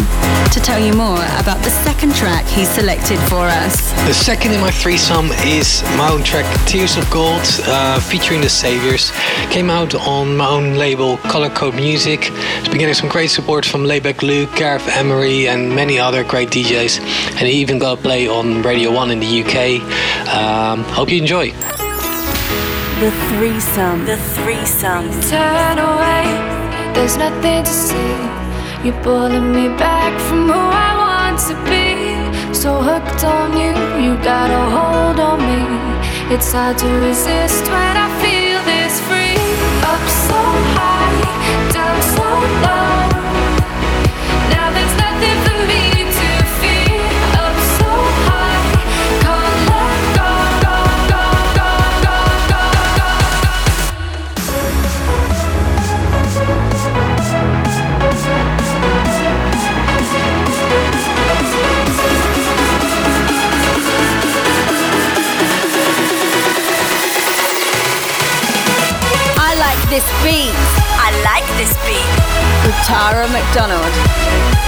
to 0.52 0.60
tell 0.60 0.78
you 0.78 0.92
more 0.92 1.24
about 1.40 1.64
the 1.64 1.70
second 1.70 2.14
track 2.14 2.44
he 2.44 2.66
selected 2.66 3.18
for 3.30 3.46
us. 3.46 3.92
The 4.06 4.12
second 4.12 4.52
in 4.52 4.60
my 4.60 4.72
threesome 4.72 5.30
is 5.46 5.82
my 5.96 6.10
own 6.10 6.22
track 6.22 6.44
Tears 6.66 6.98
of 6.98 7.10
Gold, 7.10 7.40
uh, 7.64 7.98
featuring 7.98 8.42
the 8.42 8.50
Saviors. 8.50 9.10
Came 9.48 9.70
out 9.70 9.94
on 9.94 10.36
my 10.36 10.46
own 10.46 10.74
label 10.74 11.16
Color 11.32 11.48
Code 11.48 11.76
Music. 11.76 12.20
It's 12.20 12.68
been 12.68 12.76
getting 12.76 12.92
some 12.92 13.08
great 13.08 13.30
support 13.30 13.64
from 13.64 13.84
Laidback 13.84 14.20
Luke, 14.20 14.54
Gareth 14.54 14.86
Emery, 14.88 15.48
and 15.48 15.74
many 15.74 15.98
other 15.98 16.24
great 16.24 16.50
DJs. 16.50 17.00
And 17.38 17.48
he 17.48 17.54
even 17.54 17.78
got 17.78 17.98
a 17.98 18.02
play 18.02 18.28
on 18.28 18.60
Radio 18.60 18.92
1 18.92 19.12
in 19.12 19.20
the 19.20 19.42
UK. 19.42 19.80
Um, 20.28 20.84
Hope 20.84 21.08
you 21.08 21.22
enjoy. 21.22 21.54
The 23.00 23.10
threesome. 23.32 24.04
The 24.04 24.18
threesome. 24.36 25.08
Turn 25.22 25.78
away. 25.78 26.28
There's 26.92 27.16
nothing 27.16 27.64
to 27.64 27.70
see. 27.70 28.16
You're 28.84 29.02
pulling 29.02 29.52
me 29.52 29.68
back 29.68 30.12
from 30.28 30.44
who 30.44 30.52
I 30.52 30.90
want 31.04 31.38
to 31.48 31.54
be. 31.64 32.54
So 32.54 32.82
hooked 32.82 33.24
on 33.24 33.56
you, 33.56 33.72
you 34.04 34.22
got 34.22 34.50
a 34.50 34.64
hold 34.76 35.18
on 35.18 35.38
me. 35.40 36.34
It's 36.34 36.52
hard 36.52 36.76
to 36.76 36.88
resist 37.08 37.64
when 37.72 37.96
I 37.96 38.08
feel 38.20 38.60
this 38.68 39.00
free. 39.08 39.40
Up 39.92 40.04
so 40.28 40.40
high, 40.76 41.72
down 41.72 42.02
so 42.12 42.26
low. 42.66 42.99
this 69.90 70.06
beat. 70.22 70.54
I 71.02 71.10
like 71.26 71.46
this 71.58 71.74
beat. 71.84 72.06
With 72.64 72.78
Tara 72.86 73.26
McDonald. 73.26 74.59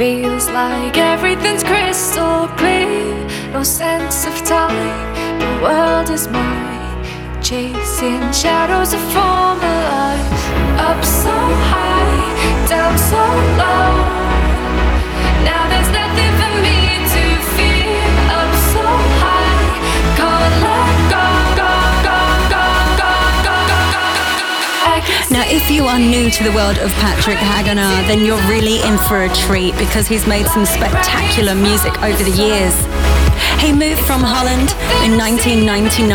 Feels 0.00 0.48
like 0.48 0.96
everything's 0.96 1.62
crystal 1.62 2.48
clear. 2.56 3.14
No 3.52 3.62
sense 3.62 4.26
of 4.26 4.34
time, 4.46 5.38
the 5.38 5.62
world 5.62 6.08
is 6.08 6.26
mine. 6.26 7.04
Chasing 7.42 8.32
shadows 8.32 8.94
of 8.94 9.00
former 9.12 9.78
life. 9.92 10.32
Up 10.88 11.04
so 11.04 11.36
high, 11.68 12.66
down 12.66 12.96
so 12.96 13.22
low. 13.60 13.99
If 25.52 25.68
you 25.68 25.84
are 25.86 25.98
new 25.98 26.30
to 26.30 26.44
the 26.44 26.52
world 26.52 26.78
of 26.78 26.92
Patrick 27.02 27.36
Hagenaar, 27.38 28.06
then 28.06 28.24
you're 28.24 28.40
really 28.48 28.80
in 28.86 28.96
for 28.96 29.24
a 29.24 29.28
treat 29.34 29.76
because 29.78 30.06
he's 30.06 30.24
made 30.24 30.46
some 30.46 30.64
spectacular 30.64 31.56
music 31.56 32.00
over 32.04 32.22
the 32.22 32.30
years. 32.30 33.09
He 33.60 33.72
moved 33.72 34.00
from 34.08 34.24
Holland 34.24 34.72
in 35.04 35.20
1999 35.20 36.08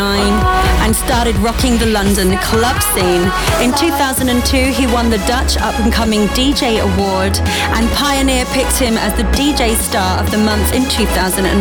and 0.82 0.90
started 0.94 1.38
rocking 1.38 1.78
the 1.78 1.86
London 1.86 2.34
club 2.42 2.74
scene. 2.94 3.22
In 3.62 3.70
2002, 3.78 4.74
he 4.74 4.90
won 4.90 5.10
the 5.10 5.22
Dutch 5.30 5.54
Up 5.62 5.78
and 5.78 5.92
Coming 5.94 6.26
DJ 6.34 6.82
Award, 6.82 7.38
and 7.78 7.86
Pioneer 7.94 8.44
picked 8.50 8.78
him 8.78 8.98
as 8.98 9.14
the 9.14 9.26
DJ 9.38 9.78
Star 9.78 10.18
of 10.18 10.30
the 10.30 10.38
Month 10.38 10.74
in 10.74 10.82
2005. 10.90 11.54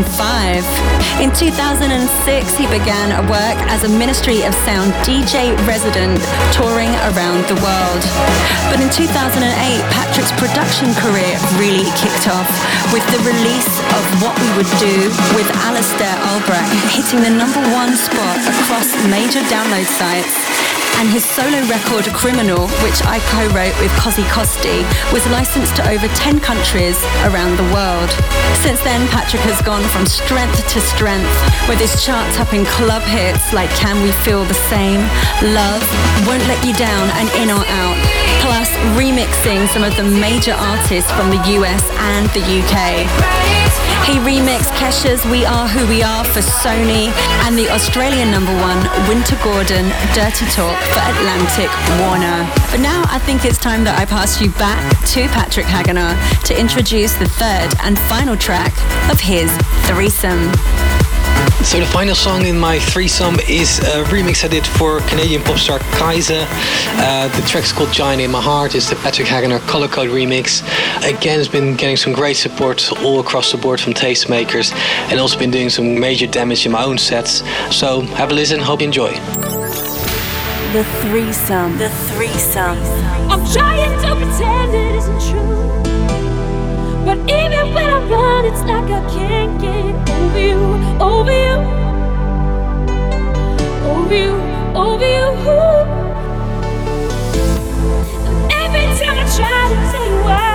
In 1.22 1.30
2006, 1.30 2.58
he 2.58 2.66
began 2.66 3.14
work 3.30 3.58
as 3.70 3.86
a 3.86 3.90
Ministry 3.90 4.42
of 4.42 4.54
Sound 4.66 4.90
DJ 5.06 5.54
resident, 5.70 6.18
touring 6.50 6.90
around 7.14 7.46
the 7.46 7.58
world. 7.62 8.04
But 8.74 8.82
in 8.82 8.90
2008, 8.90 9.42
Patrick's 9.94 10.34
production 10.42 10.90
career 10.98 11.38
really 11.62 11.86
kicked 11.98 12.26
off 12.30 12.50
with 12.90 13.06
the 13.14 13.22
release 13.22 13.74
of 13.94 14.04
What 14.22 14.34
We 14.42 14.50
Would 14.58 14.72
Do 14.82 14.98
with 15.38 15.48
Alistair 15.76 16.16
Albrecht, 16.32 16.72
hitting 16.96 17.20
the 17.20 17.36
number 17.36 17.60
one 17.76 17.92
spot 18.00 18.40
across 18.48 18.96
major 19.12 19.44
download 19.52 19.84
sites. 19.84 20.32
And 21.04 21.12
his 21.12 21.28
solo 21.28 21.60
record 21.68 22.08
Criminal, 22.16 22.72
which 22.80 23.04
I 23.04 23.20
co-wrote 23.28 23.76
with 23.84 23.92
Cosi 24.00 24.24
Costi, 24.32 24.88
was 25.12 25.28
licensed 25.28 25.76
to 25.76 25.84
over 25.92 26.08
10 26.16 26.40
countries 26.40 26.96
around 27.28 27.60
the 27.60 27.68
world. 27.76 28.08
Since 28.64 28.80
then, 28.88 29.04
Patrick 29.12 29.44
has 29.44 29.60
gone 29.68 29.84
from 29.92 30.08
strength 30.08 30.64
to 30.72 30.80
strength, 30.80 31.36
with 31.68 31.84
his 31.84 32.00
chart-topping 32.00 32.64
club 32.80 33.04
hits 33.04 33.52
like 33.52 33.70
Can 33.76 34.00
We 34.00 34.16
Feel 34.24 34.48
the 34.48 34.56
Same, 34.72 35.04
Love, 35.52 35.84
Won't 36.24 36.48
Let 36.48 36.64
You 36.64 36.72
Down, 36.80 37.12
and 37.20 37.28
In 37.36 37.52
or 37.52 37.60
Out, 37.84 38.00
plus 38.40 38.72
remixing 38.96 39.68
some 39.76 39.84
of 39.84 39.92
the 40.00 40.08
major 40.08 40.56
artists 40.56 41.12
from 41.20 41.36
the 41.36 41.60
US 41.60 41.84
and 42.16 42.32
the 42.32 42.64
UK. 42.64 43.65
He 44.06 44.20
remixed 44.22 44.70
Kesha's 44.78 45.26
We 45.26 45.46
Are 45.46 45.68
Who 45.68 45.88
We 45.88 46.04
Are 46.04 46.24
for 46.24 46.42
Sony 46.42 47.10
and 47.42 47.58
the 47.58 47.68
Australian 47.72 48.30
number 48.30 48.54
one, 48.62 48.78
Wynter 49.10 49.36
Gordon, 49.44 49.90
Dirty 50.14 50.46
Talk 50.54 50.78
for 50.94 51.02
Atlantic 51.10 51.74
Warner. 52.00 52.46
But 52.70 52.82
now 52.82 53.04
I 53.10 53.18
think 53.18 53.46
it's 53.46 53.58
time 53.58 53.84
that 53.86 53.98
I 53.98 54.06
pass 54.06 54.40
you 54.40 54.52
back 54.62 54.86
to 55.08 55.28
Patrick 55.30 55.66
Hagenaar 55.66 56.14
to 56.46 56.54
introduce 56.60 57.16
the 57.16 57.28
third 57.28 57.74
and 57.82 57.98
final 57.98 58.38
track 58.38 58.74
of 59.10 59.20
his 59.20 59.50
threesome. 59.90 61.05
So 61.66 61.80
the 61.80 61.86
final 61.88 62.16
song 62.16 62.46
in 62.46 62.60
my 62.60 62.80
threesome 62.80 63.40
is 63.50 63.80
a 63.80 64.04
remix 64.06 64.46
I 64.46 64.48
did 64.48 64.66
for 64.66 65.00
Canadian 65.10 65.42
pop 65.42 65.58
star 65.58 65.80
Kiesza. 65.98 66.46
Uh, 67.00 67.28
the 67.36 67.46
track's 67.48 67.72
called 67.72 67.92
Giant 67.92 68.22
in 68.22 68.32
My 68.32 68.40
Heart. 68.40 68.76
It's 68.76 68.90
the 68.90 68.96
Patrick 68.96 69.28
Hagenaar 69.28 69.60
Color 69.68 69.88
Code 69.88 70.10
remix. 70.10 70.62
Again, 71.04 71.40
it's 71.40 71.50
been 71.50 71.76
getting 71.76 71.98
some 71.98 72.14
great 72.14 72.38
support 72.38 72.92
all 73.04 73.20
across 73.20 73.52
the 73.52 73.58
board 73.58 73.82
from 73.82 73.94
tastemakers 73.94 74.74
and 75.10 75.20
also 75.20 75.40
been 75.40 75.52
doing 75.52 75.70
some 75.70 76.00
major 76.00 76.28
damage 76.28 76.66
in 76.66 76.72
my 76.72 76.84
own 76.84 76.98
sets. 76.98 77.44
So 77.76 78.02
have 78.02 78.32
a 78.32 78.34
listen. 78.34 78.60
Hope 78.60 78.82
you 78.82 78.86
enjoy. 78.86 79.12
The 80.72 80.84
threesome. 81.02 81.78
The 81.78 81.90
threesome. 81.90 82.78
I'm 83.32 83.44
trying 83.52 84.00
to 84.02 84.16
pretend 84.16 84.74
it 84.76 84.96
isn't 84.96 85.22
true. 85.32 85.85
But 87.06 87.20
even 87.30 87.72
when 87.76 87.86
I 87.86 88.00
run, 88.10 88.46
it's 88.46 88.62
like 88.62 88.90
I 88.90 89.00
can't 89.14 89.62
get 89.62 89.94
over 90.10 90.40
you, 90.40 90.60
over 91.00 91.32
you, 91.32 91.56
over 93.94 94.16
you, 94.16 94.34
over 94.74 95.06
you. 95.06 95.30
And 98.26 98.38
every 98.58 98.88
time 98.98 99.18
I 99.22 99.26
try 99.38 99.62
to 99.70 99.78
tell 99.92 100.08
you 100.10 100.20
why, 100.26 100.50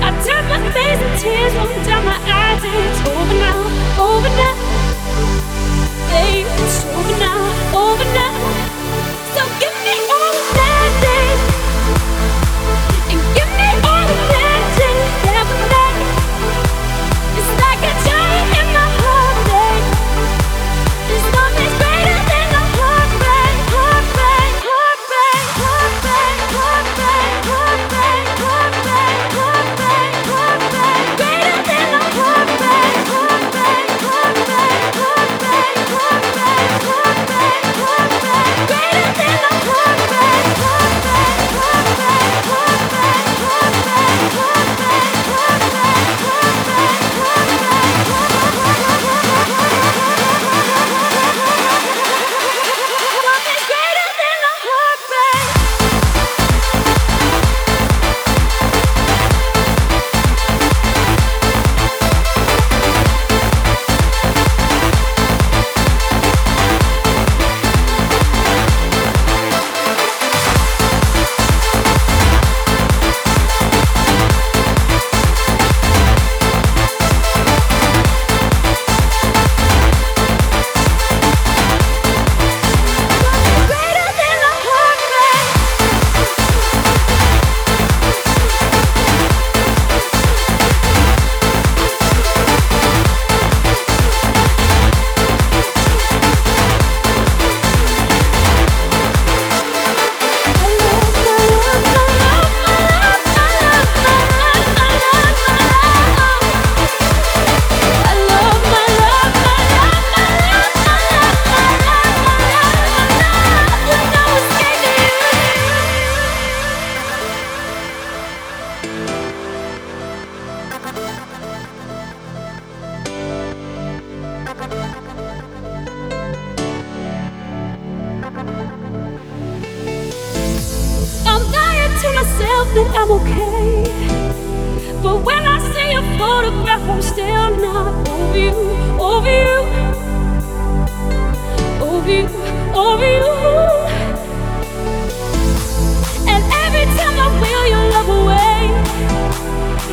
I 0.00 0.10
turn 0.24 0.44
my 0.48 0.58
face 0.72 1.00
and 1.04 1.14
tears 1.20 1.52
roll 1.52 1.84
down 1.84 2.02
my 2.06 2.16
eyes. 2.24 2.64
It's 2.64 3.00
over 3.06 3.36
now, 3.44 3.60
over 4.00 4.30
now. 4.40 4.56
Babe, 6.08 6.48
it's 6.64 6.78
over 6.96 7.16
now, 7.20 7.40
over 7.76 8.06
now. 8.14 8.83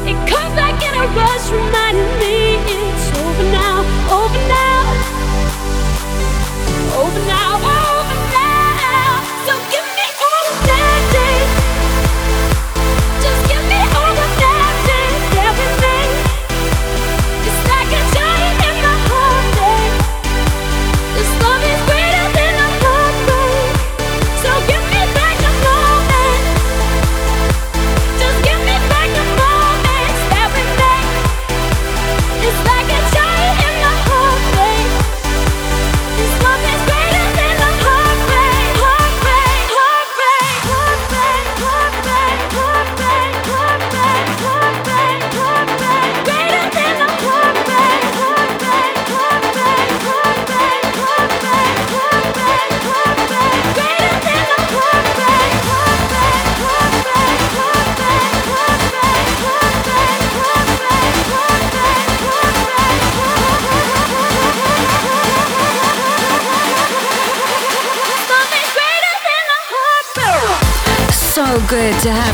It 0.08 0.16
comes 0.30 0.54
back 0.56 0.82
in 0.82 0.94
a 0.96 1.06
rush, 1.16 1.81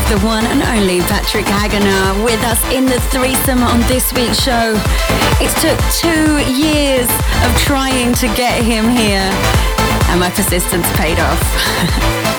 the 0.08 0.18
one 0.24 0.46
and 0.46 0.62
only 0.62 1.00
Patrick 1.00 1.44
Hagenaar 1.44 2.24
with 2.24 2.40
us 2.44 2.64
in 2.72 2.86
the 2.86 2.98
threesome 3.12 3.62
on 3.62 3.78
this 3.92 4.10
week's 4.14 4.40
show. 4.40 4.72
It 5.36 5.52
took 5.60 5.76
two 6.00 6.40
years 6.48 7.04
of 7.44 7.52
trying 7.60 8.14
to 8.14 8.26
get 8.32 8.64
him 8.64 8.88
here, 8.88 9.28
and 10.08 10.18
my 10.18 10.30
persistence 10.30 10.88
paid 10.96 11.20
off. 11.20 11.42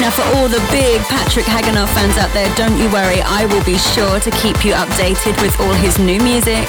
Now, 0.00 0.10
for 0.10 0.22
all 0.34 0.48
the 0.48 0.58
big 0.72 1.00
Patrick 1.02 1.44
Hagenaar 1.44 1.86
fans 1.94 2.16
out 2.16 2.32
there, 2.32 2.52
don't 2.56 2.76
you 2.76 2.90
worry, 2.90 3.20
I 3.22 3.46
will 3.46 3.62
be 3.62 3.78
sure 3.78 4.18
to 4.18 4.30
keep 4.42 4.64
you 4.64 4.72
updated 4.72 5.40
with 5.40 5.54
all 5.60 5.74
his 5.74 5.98
new 5.98 6.18
music 6.18 6.66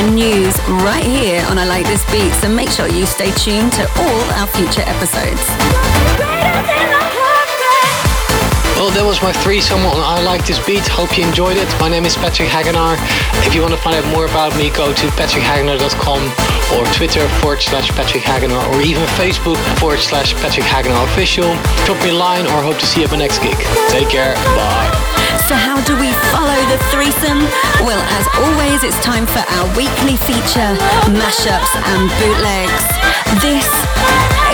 and 0.00 0.16
news 0.16 0.58
right 0.82 1.04
here 1.04 1.44
on 1.46 1.58
I 1.58 1.66
Like 1.66 1.86
This 1.86 2.02
Beat, 2.10 2.32
so 2.40 2.48
make 2.48 2.70
sure 2.70 2.88
you 2.88 3.06
stay 3.06 3.30
tuned 3.32 3.72
to 3.74 3.86
all 4.00 4.24
our 4.40 4.48
future 4.48 4.82
episodes. 4.86 7.03
Well, 8.84 8.92
that 8.92 9.08
was 9.08 9.16
my 9.24 9.32
threesome 9.32 9.80
on 9.80 9.96
I 9.96 10.20
Like 10.20 10.44
This 10.44 10.60
Beat. 10.60 10.84
Hope 10.84 11.16
you 11.16 11.24
enjoyed 11.24 11.56
it. 11.56 11.64
My 11.80 11.88
name 11.88 12.04
is 12.04 12.20
Patrick 12.20 12.52
Hagenaar. 12.52 13.00
If 13.48 13.56
you 13.56 13.64
want 13.64 13.72
to 13.72 13.80
find 13.80 13.96
out 13.96 14.04
more 14.12 14.28
about 14.28 14.52
me, 14.60 14.68
go 14.68 14.92
to 14.92 15.06
patrickhagenaar.com 15.16 16.20
or 16.76 16.84
Twitter 16.92 17.24
forward 17.40 17.64
slash 17.64 17.88
Patrick 17.96 18.28
Hagenaar 18.28 18.60
or 18.60 18.84
even 18.84 19.00
Facebook 19.16 19.56
forward 19.80 20.04
slash 20.04 20.36
Patrick 20.44 20.68
Hagenaar 20.68 21.00
official. 21.16 21.48
Drop 21.88 21.96
me 22.04 22.12
a 22.12 22.18
line 22.20 22.44
or 22.44 22.60
hope 22.60 22.76
to 22.76 22.84
see 22.84 23.00
you 23.00 23.08
at 23.08 23.12
my 23.16 23.24
next 23.24 23.40
gig. 23.40 23.56
Take 23.88 24.12
care. 24.12 24.36
Bye. 24.52 24.92
So 25.48 25.56
how 25.56 25.80
do 25.88 25.96
we 25.96 26.12
follow 26.36 26.60
the 26.68 26.76
threesome? 26.92 27.40
Well, 27.88 28.04
as 28.20 28.28
always, 28.36 28.84
it's 28.84 29.00
time 29.00 29.24
for 29.24 29.40
our 29.40 29.66
weekly 29.80 30.20
feature, 30.28 30.76
mashups 31.08 31.72
and 31.72 32.12
bootlegs. 32.20 32.84
This 33.40 33.64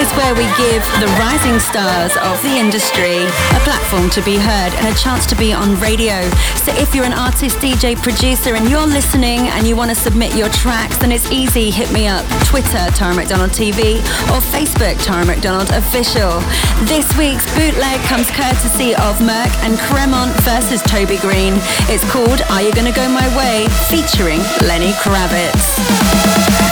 is 0.01 0.11
where 0.17 0.35
we 0.35 0.49
give 0.57 0.81
the 0.97 1.07
rising 1.21 1.61
stars 1.61 2.17
of 2.25 2.41
the 2.41 2.57
industry 2.57 3.21
a 3.53 3.61
platform 3.69 4.09
to 4.09 4.23
be 4.23 4.37
heard 4.37 4.73
and 4.81 4.89
a 4.89 4.97
chance 4.97 5.27
to 5.27 5.37
be 5.37 5.53
on 5.53 5.79
radio. 5.79 6.25
So 6.57 6.73
if 6.81 6.95
you're 6.95 7.05
an 7.05 7.13
artist, 7.13 7.59
DJ, 7.59 8.01
producer, 8.01 8.55
and 8.55 8.69
you're 8.71 8.87
listening 8.87 9.53
and 9.53 9.67
you 9.67 9.77
want 9.77 9.91
to 9.91 9.97
submit 9.97 10.35
your 10.35 10.49
tracks, 10.49 10.97
then 10.97 11.13
it's 11.13 11.31
easy. 11.31 11.71
Hit 11.71 11.93
me 11.93 12.09
up, 12.09 12.25
Twitter, 12.45 12.89
Tara 12.97 13.15
McDonald 13.15 13.51
TV, 13.51 14.01
or 14.33 14.41
Facebook, 14.49 14.97
Tara 15.05 15.27
McDonald 15.27 15.69
Official. 15.71 16.41
This 16.89 17.05
week's 17.19 17.45
bootleg 17.55 18.01
comes 18.09 18.31
courtesy 18.31 18.95
of 18.95 19.21
Merck 19.21 19.53
and 19.69 19.77
Cremont 19.85 20.33
versus 20.49 20.81
Toby 20.83 21.19
Green. 21.19 21.53
It's 21.93 22.09
called 22.11 22.41
Are 22.49 22.63
You 22.63 22.73
Gonna 22.73 22.97
Go 22.97 23.07
My 23.09 23.29
Way, 23.37 23.69
featuring 23.93 24.41
Lenny 24.65 24.93
Kravitz. 25.05 25.77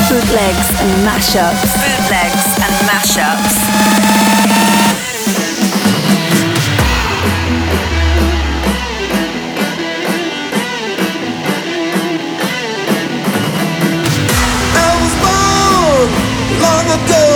Bootlegs 0.08 0.68
and 0.80 0.90
mashups. 1.04 1.68
Bootlegs 1.76 2.44
and 2.64 2.88
mashups 2.88 3.17
mashups. 3.18 3.58
long 16.60 16.86
ago 16.86 17.27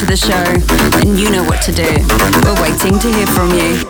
to 0.00 0.06
the 0.06 0.16
show, 0.16 0.48
then 0.96 1.12
you 1.18 1.28
know 1.28 1.44
what 1.44 1.60
to 1.60 1.72
do. 1.72 1.84
We're 2.40 2.56
waiting 2.64 2.96
to 2.96 3.08
hear 3.12 3.28
from 3.36 3.52
you. 3.52 3.84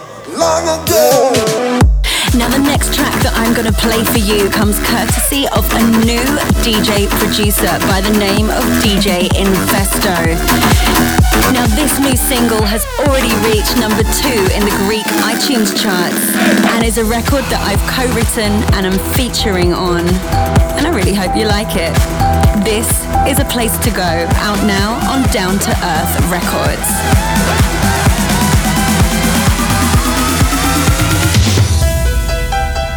Now 2.34 2.50
the 2.50 2.58
next 2.58 2.90
track 2.98 3.14
that 3.22 3.30
I'm 3.38 3.54
going 3.54 3.70
to 3.70 3.78
play 3.78 4.02
for 4.02 4.18
you 4.18 4.50
comes 4.50 4.82
courtesy 4.82 5.46
of 5.54 5.62
a 5.70 5.82
new 6.02 6.26
DJ 6.66 7.06
producer 7.14 7.70
by 7.86 8.02
the 8.02 8.10
name 8.18 8.50
of 8.50 8.66
DJ 8.82 9.30
Infesto. 9.38 10.34
Now 11.54 11.70
this 11.78 11.94
new 12.02 12.18
single 12.18 12.66
has 12.66 12.82
already 13.06 13.30
reached 13.46 13.78
number 13.78 14.02
two 14.18 14.42
in 14.50 14.66
the 14.66 14.74
Greek 14.90 15.06
iTunes 15.22 15.70
charts 15.78 16.34
and 16.74 16.82
is 16.82 16.98
a 16.98 17.04
record 17.06 17.46
that 17.54 17.62
I've 17.62 17.82
co-written 17.86 18.50
and 18.74 18.82
am 18.82 18.98
featuring 19.14 19.70
on. 19.70 20.69
And 20.80 20.86
I 20.86 20.96
really 20.96 21.12
hope 21.12 21.36
you 21.36 21.44
like 21.44 21.76
it. 21.76 21.92
This 22.64 22.88
is 23.28 23.38
a 23.38 23.44
place 23.44 23.76
to 23.80 23.90
go, 23.90 24.00
out 24.00 24.56
now 24.66 24.94
on 25.12 25.30
Down 25.30 25.58
to 25.58 25.70
Earth 25.70 26.30
Records. 26.32 26.88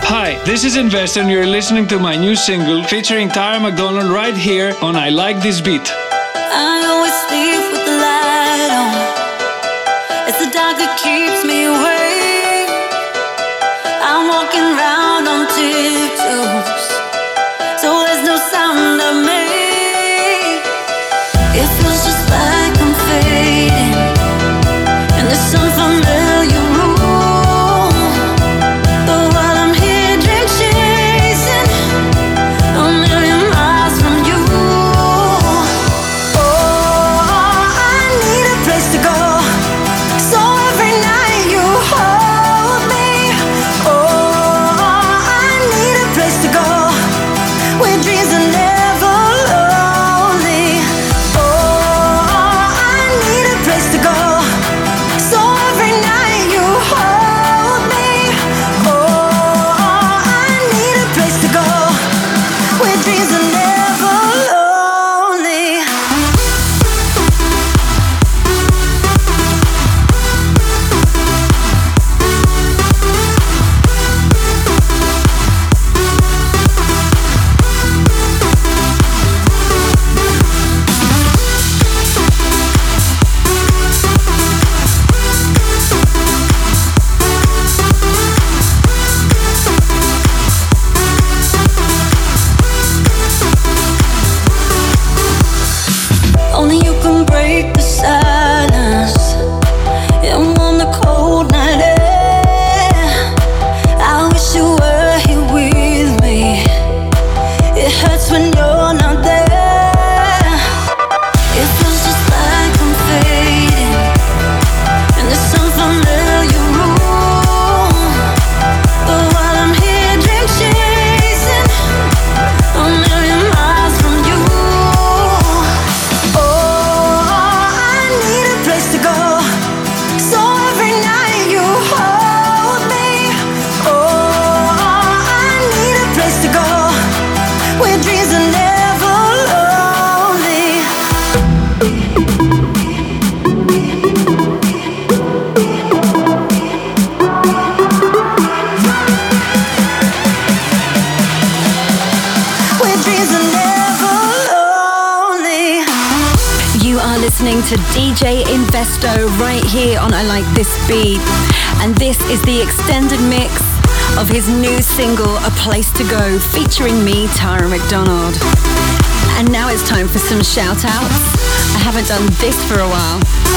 Hi, 0.07 0.41
this 0.45 0.63
is 0.63 0.77
Investor, 0.77 1.19
and 1.19 1.29
you're 1.29 1.45
listening 1.45 1.85
to 1.87 1.99
my 1.99 2.15
new 2.15 2.37
single 2.37 2.85
featuring 2.85 3.27
Tara 3.27 3.59
McDonald 3.59 4.09
right 4.13 4.37
here 4.37 4.73
on 4.81 4.95
I 4.95 5.09
Like 5.09 5.43
This 5.43 5.59
Beat. 5.59 5.91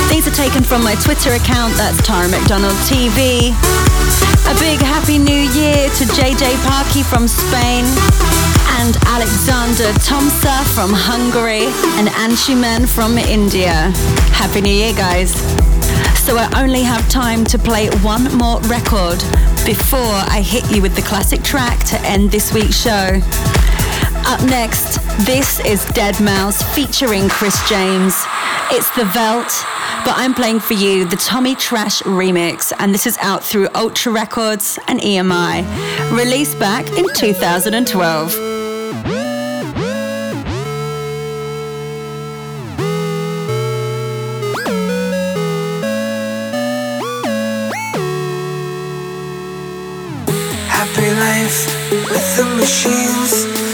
These 0.08 0.28
are 0.28 0.34
taken 0.34 0.62
from 0.62 0.82
my 0.84 0.94
Twitter 0.96 1.32
account, 1.32 1.74
that's 1.74 2.00
Tara 2.06 2.28
McDonald 2.28 2.76
TV. 2.86 3.50
A 4.46 4.54
big 4.60 4.80
happy 4.80 5.18
new 5.18 5.42
year 5.52 5.88
to 5.90 6.04
JJ 6.14 6.54
Parky 6.64 7.02
from 7.02 7.26
Spain 7.26 7.84
and 8.78 8.96
Alexander 9.06 9.90
Tomsa 10.00 10.64
from 10.74 10.92
Hungary 10.94 11.66
and 11.98 12.08
Anshuman 12.08 12.88
from 12.88 13.18
India. 13.18 13.90
Happy 14.32 14.60
New 14.60 14.72
Year, 14.72 14.94
guys. 14.94 15.34
So 16.22 16.36
I 16.36 16.48
only 16.62 16.82
have 16.82 17.08
time 17.08 17.44
to 17.46 17.58
play 17.58 17.88
one 18.00 18.24
more 18.36 18.60
record 18.62 19.18
before 19.66 20.16
I 20.30 20.40
hit 20.44 20.70
you 20.74 20.82
with 20.82 20.94
the 20.94 21.02
classic 21.02 21.42
track 21.42 21.84
to 21.86 22.00
end 22.02 22.30
this 22.30 22.52
week's 22.52 22.80
show. 22.80 23.20
Up 24.26 24.42
next, 24.42 24.98
this 25.26 25.60
is 25.64 25.84
Deadmau5 25.86 26.74
featuring 26.74 27.28
Chris 27.28 27.56
James. 27.68 28.14
It's 28.68 28.90
The 28.96 29.04
Veldt, 29.04 29.64
but 30.04 30.14
I'm 30.16 30.34
playing 30.34 30.58
for 30.58 30.74
you 30.74 31.04
the 31.04 31.14
Tommy 31.14 31.54
Trash 31.54 32.02
remix, 32.02 32.72
and 32.80 32.92
this 32.92 33.06
is 33.06 33.16
out 33.18 33.44
through 33.44 33.68
Ultra 33.76 34.10
Records 34.10 34.76
and 34.88 34.98
EMI, 34.98 35.62
released 36.10 36.58
back 36.58 36.88
in 36.98 37.06
2012. 37.14 38.32
Happy 50.68 51.10
life 51.14 51.66
with 52.10 52.36
the 52.36 52.44
machines 52.56 53.65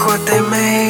Look 0.00 0.08
what 0.08 0.26
they 0.26 0.40
made 0.40 0.89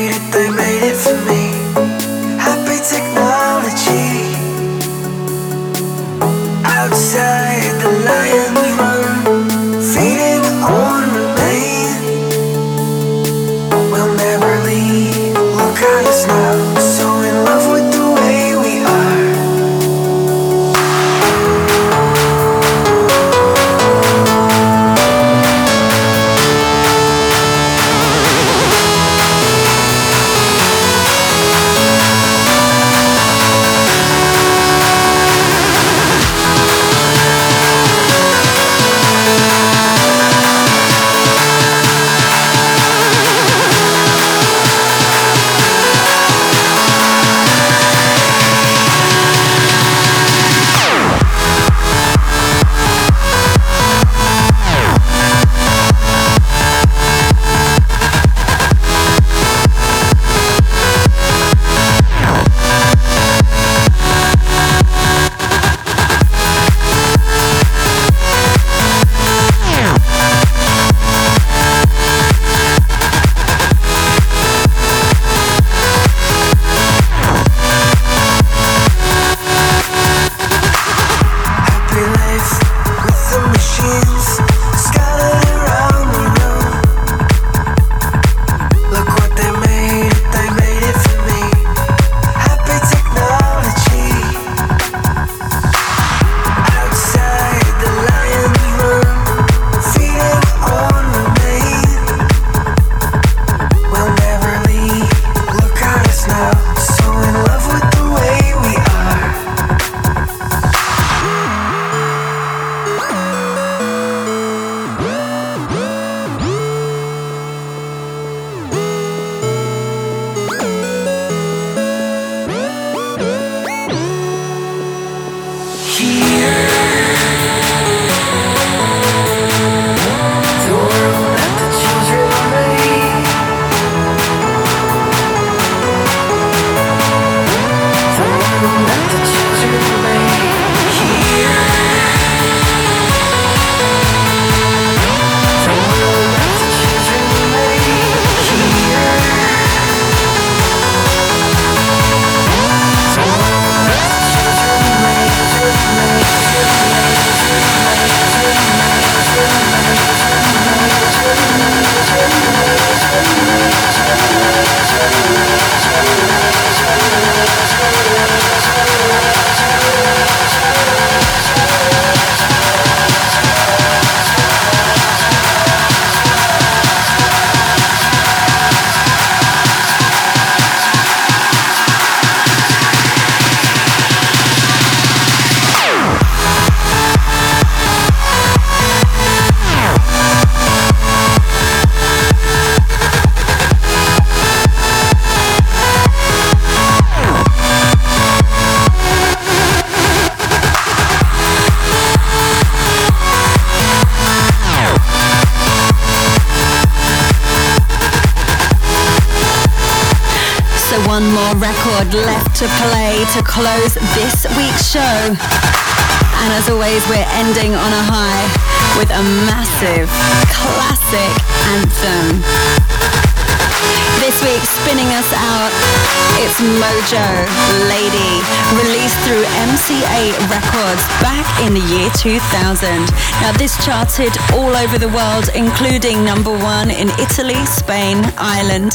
Now, 232.82 233.52
this 233.58 233.76
charted 233.84 234.32
all 234.54 234.74
over 234.74 234.96
the 234.96 235.08
world, 235.08 235.50
including 235.54 236.24
number 236.24 236.50
one 236.50 236.90
in 236.90 237.08
Italy, 237.20 237.66
Spain, 237.66 238.24
Ireland, 238.38 238.92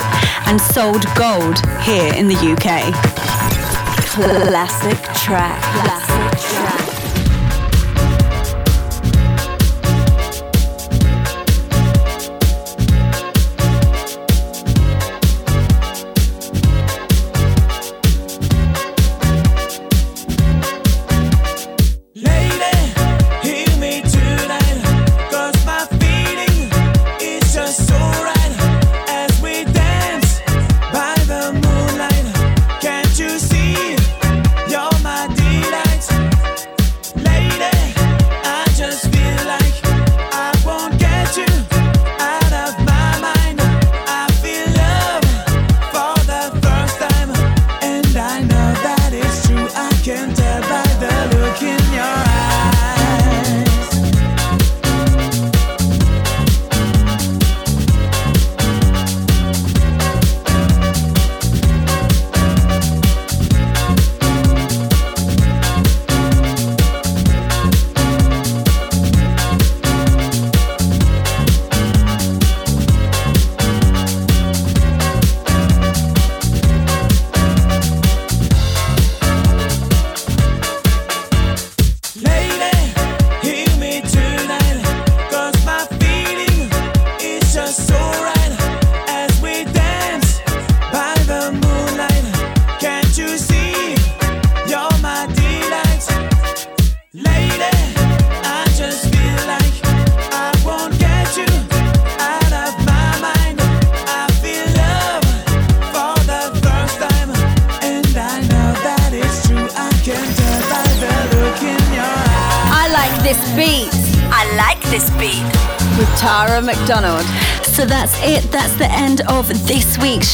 and 0.47 0.59
sold 0.59 1.05
gold 1.15 1.59
here 1.81 2.11
in 2.15 2.27
the 2.27 2.35
UK. 2.35 2.91
Classic 4.09 4.97
track. 5.13 5.61
Classic 5.83 6.49
track. 6.49 6.84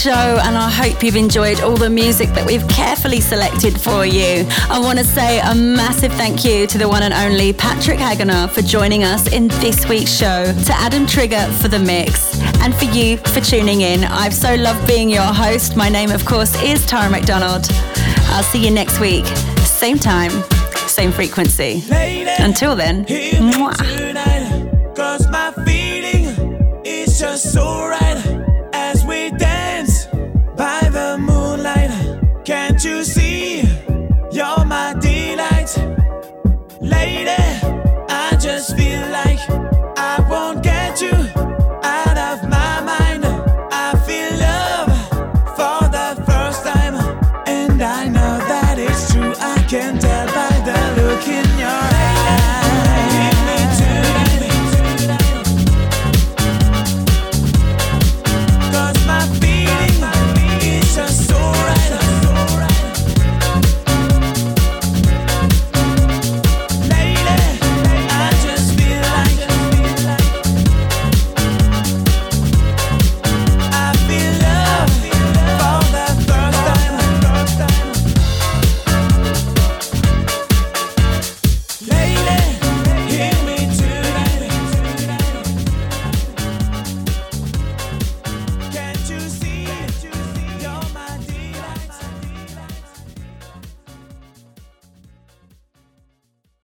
Show, 0.02 0.40
and 0.42 0.58
I 0.58 0.68
hope 0.68 1.04
you've 1.04 1.16
enjoyed 1.16 1.62
all 1.62 1.78
the 1.78 1.90
music 1.90 2.30
that 2.30 2.44
we've 2.44 2.68
carefully 2.68 3.20
selected 3.20 3.80
for 3.80 4.04
you. 4.04 4.48
I 4.68 4.80
want 4.80 4.98
to 4.98 5.06
say 5.06 5.40
a 5.40 5.54
massive 5.54 6.12
thank 6.14 6.44
you 6.44 6.66
to 6.66 6.78
the 6.80 6.90
one 6.90 7.04
and 7.04 7.14
only 7.14 7.54
Patrick 7.54 8.00
Hagenaar 8.00 8.50
for 8.50 8.64
joining 8.64 9.04
us 9.04 9.32
in 9.32 9.48
this 9.48 9.88
week's 9.88 10.12
show, 10.12 10.46
to 10.46 10.74
Adam 10.74 11.06
Trigger 11.06 11.46
for 11.62 11.68
the 11.68 11.78
mix, 11.78 12.40
and 12.62 12.74
for 12.76 12.86
you 12.86 13.18
for 13.18 13.42
tuning 13.42 13.82
in. 13.82 14.04
I've 14.04 14.34
so 14.34 14.56
loved 14.56 14.88
being 14.88 15.10
your 15.10 15.22
host. 15.22 15.78
My 15.78 15.90
name, 15.90 16.10
of 16.10 16.26
course, 16.26 16.60
is 16.64 16.84
Tara 16.88 17.12
McDonald. 17.12 17.68
I'll 18.34 18.44
see 18.44 18.66
you 18.66 18.72
next 18.72 19.00
week, 19.00 19.28
same 19.66 20.00
time, 20.00 20.32
same 20.88 21.12
frequency. 21.12 21.84
Until 22.40 22.76
then, 22.76 23.06
mwah. 23.06 23.76